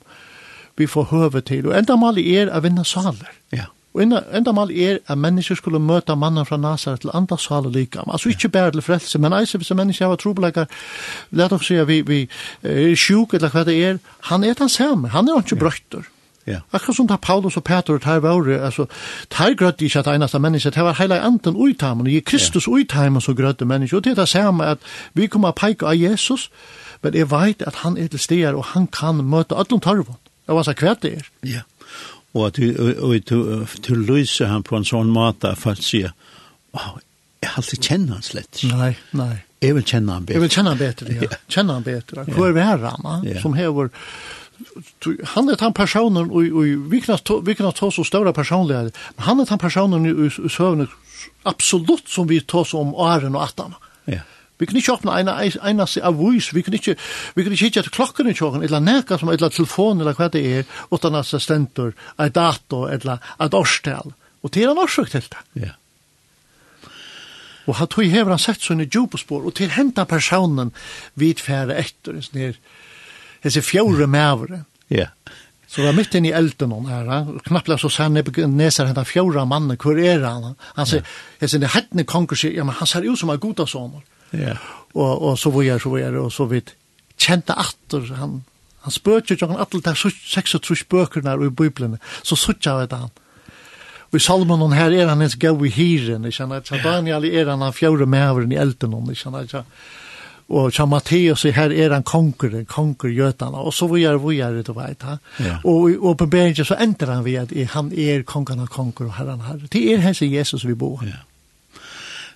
[0.78, 1.68] vi får høve til.
[1.68, 3.34] Og enda mal er å vinne saler.
[3.52, 3.70] Ja.
[3.98, 7.74] Og enda, enda mal er at mennesker skulle møte mannen fra Nazaret til andre saler
[7.74, 8.04] lika.
[8.06, 10.68] Altså ikke bare til frelse, men eisen hvis mennesker har trobeleggere,
[11.32, 12.20] let oss si at vi, vi
[12.62, 13.98] er sjuk eller hva det er,
[14.30, 15.64] han er den samme, han er ikke ja.
[15.64, 16.06] brøtter.
[16.48, 16.60] Ja.
[16.72, 18.86] Akkurat som da Paulus og Peter tar våre, altså,
[19.34, 23.20] tar grødde ikke at eneste menneske, det var hele anden uittamen, i Kristus ja.
[23.20, 24.78] så grødde menneske, og det er det samme at
[25.14, 26.52] vi kommer peika av Jesus,
[27.04, 30.16] men jeg vet at han er til steder, og han kan møte alle tarvene.
[30.48, 31.28] Det var så kvært det er.
[31.48, 31.64] Ja,
[32.38, 32.60] og at
[33.88, 36.14] du lyser han på en sånn måte, at folk sier,
[36.76, 36.98] wow,
[37.42, 38.64] jeg har alltid kjenner han slett.
[38.70, 39.34] Nei, nei.
[39.64, 40.38] Jeg vil kjenne han bedre.
[40.38, 41.28] Jeg vil kjenne han bedre, ja.
[41.32, 41.40] ja.
[41.50, 42.26] Kjenne han bedre.
[42.30, 43.16] Hvor er vi her, Rama?
[43.26, 43.42] Ja.
[43.42, 43.90] Som hever,
[45.34, 48.96] han er den personen, og, og vi kan ta, vi kan ta så større personlighet,
[49.18, 50.94] men han er den personen i, i, i søvnet,
[51.50, 53.78] absolutt som vi tar så om åren og attan.
[54.10, 54.22] Ja.
[54.58, 56.96] Vi kan ikke åpne en eneste avis, vi kan ikke,
[57.36, 60.32] vi kan ikke hitte etter klokken i tjokken, eller neka som, eller telefon, eller hva
[60.34, 64.16] det er, utan at det stender, et dato, eller et årstel.
[64.42, 65.44] Og det er en årsøk til det.
[65.68, 65.76] Ja.
[67.68, 70.72] Og han tog hever han sett sånne djupespår, og til henta personen
[71.20, 72.22] vidfære etter,
[73.44, 74.64] hese fjore mævere.
[74.90, 75.12] Ja.
[75.68, 78.16] Så var mitt inn i elden hon her, og knappt så sen
[78.56, 80.56] neser henne fjore mannen, hvor er han?
[80.78, 81.04] Han sier,
[81.42, 84.06] hese, det hettene konger sier, ja, men han ser ut som en goda soner.
[84.34, 84.58] Ja.
[84.94, 86.74] Og, og så var jeg, så var jeg, og så vidt
[87.18, 88.42] kjente atter, han,
[88.86, 93.14] han spøkje jo han atter, det er 26 bøkerne i Bibelen, så suttja vet han.
[94.08, 96.56] Og i Salmonen her er han ens gau i hiren, ikke sant?
[96.56, 99.42] ikke Daniel er han han fjore mæveren i elden, hon, ikke sant?
[99.44, 99.66] ikke
[100.48, 104.32] Og så Matteus, er her er han konger, konger gjøtene, og så var jeg, var
[104.32, 105.18] jeg, du vet, ha?
[105.44, 105.58] Ja.
[105.68, 109.44] Og i åpenberingen så ender han ved at han er kongen av konger og herren
[109.44, 109.60] her.
[109.68, 111.04] Det er hans Jesus vi bor.
[111.04, 111.20] Ja.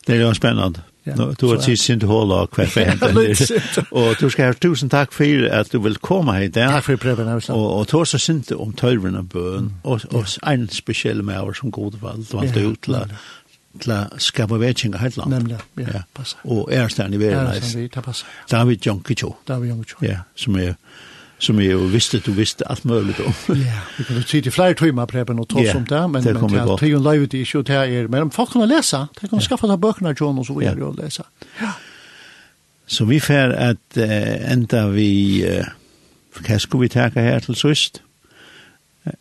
[0.07, 0.83] Det er jo spennende.
[1.05, 3.87] Ja, no, du har tid sin hål og hver for henten.
[3.91, 6.53] og du skal ha tusen takk for at du vil komme hit.
[6.53, 7.55] Takk for prøven, Øystein.
[7.57, 11.63] Og, og tog så sint om tørven av bøen, og, og en spesiell med oss
[11.63, 12.99] som god valg, valgte ja, ut til
[13.79, 15.31] til å skape vetsing av Heitland.
[15.31, 16.01] Nemlig, ja, ja.
[16.13, 16.41] passer.
[16.43, 17.71] Og Ærstein i Verenheis.
[17.75, 18.27] Ja, det passer.
[18.51, 19.35] David Jonkicho.
[19.47, 20.01] David Jonkicho.
[20.03, 20.75] Ja, som er
[21.41, 23.33] som jeg jo visste, du visste alt mulig om.
[23.57, 26.35] ja, vi kan jo tid i flere timer, Preben, og tås om det, men det
[26.37, 26.81] kommer godt.
[26.81, 29.29] Det er til en live til ikke, og det er, men folk kan lese, de
[29.29, 31.25] kan skaffe seg bøkene, av John, og så er det å lese.
[31.61, 31.71] Ja.
[32.91, 35.09] Så vi får at uh, enda vi,
[35.47, 35.65] uh,
[36.37, 38.03] hva skal vi takke her til sist?
[39.07, 39.13] Uh,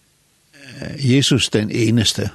[0.99, 2.29] Jesus den eneste,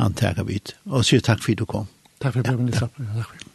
[0.00, 1.92] han takker vi, og sier takk for at du kom.
[2.24, 2.72] Takk for at du kom.
[2.72, 3.45] Takk for at du kom.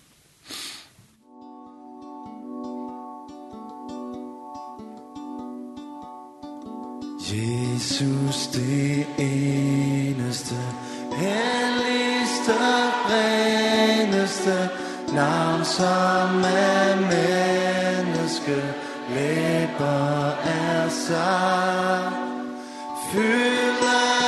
[7.33, 10.55] Jesus det eneste
[11.11, 12.53] Helligste,
[13.09, 14.69] reneste
[15.13, 18.63] Navn som er menneske
[19.09, 22.15] Læber er sagt
[23.11, 24.20] Fylder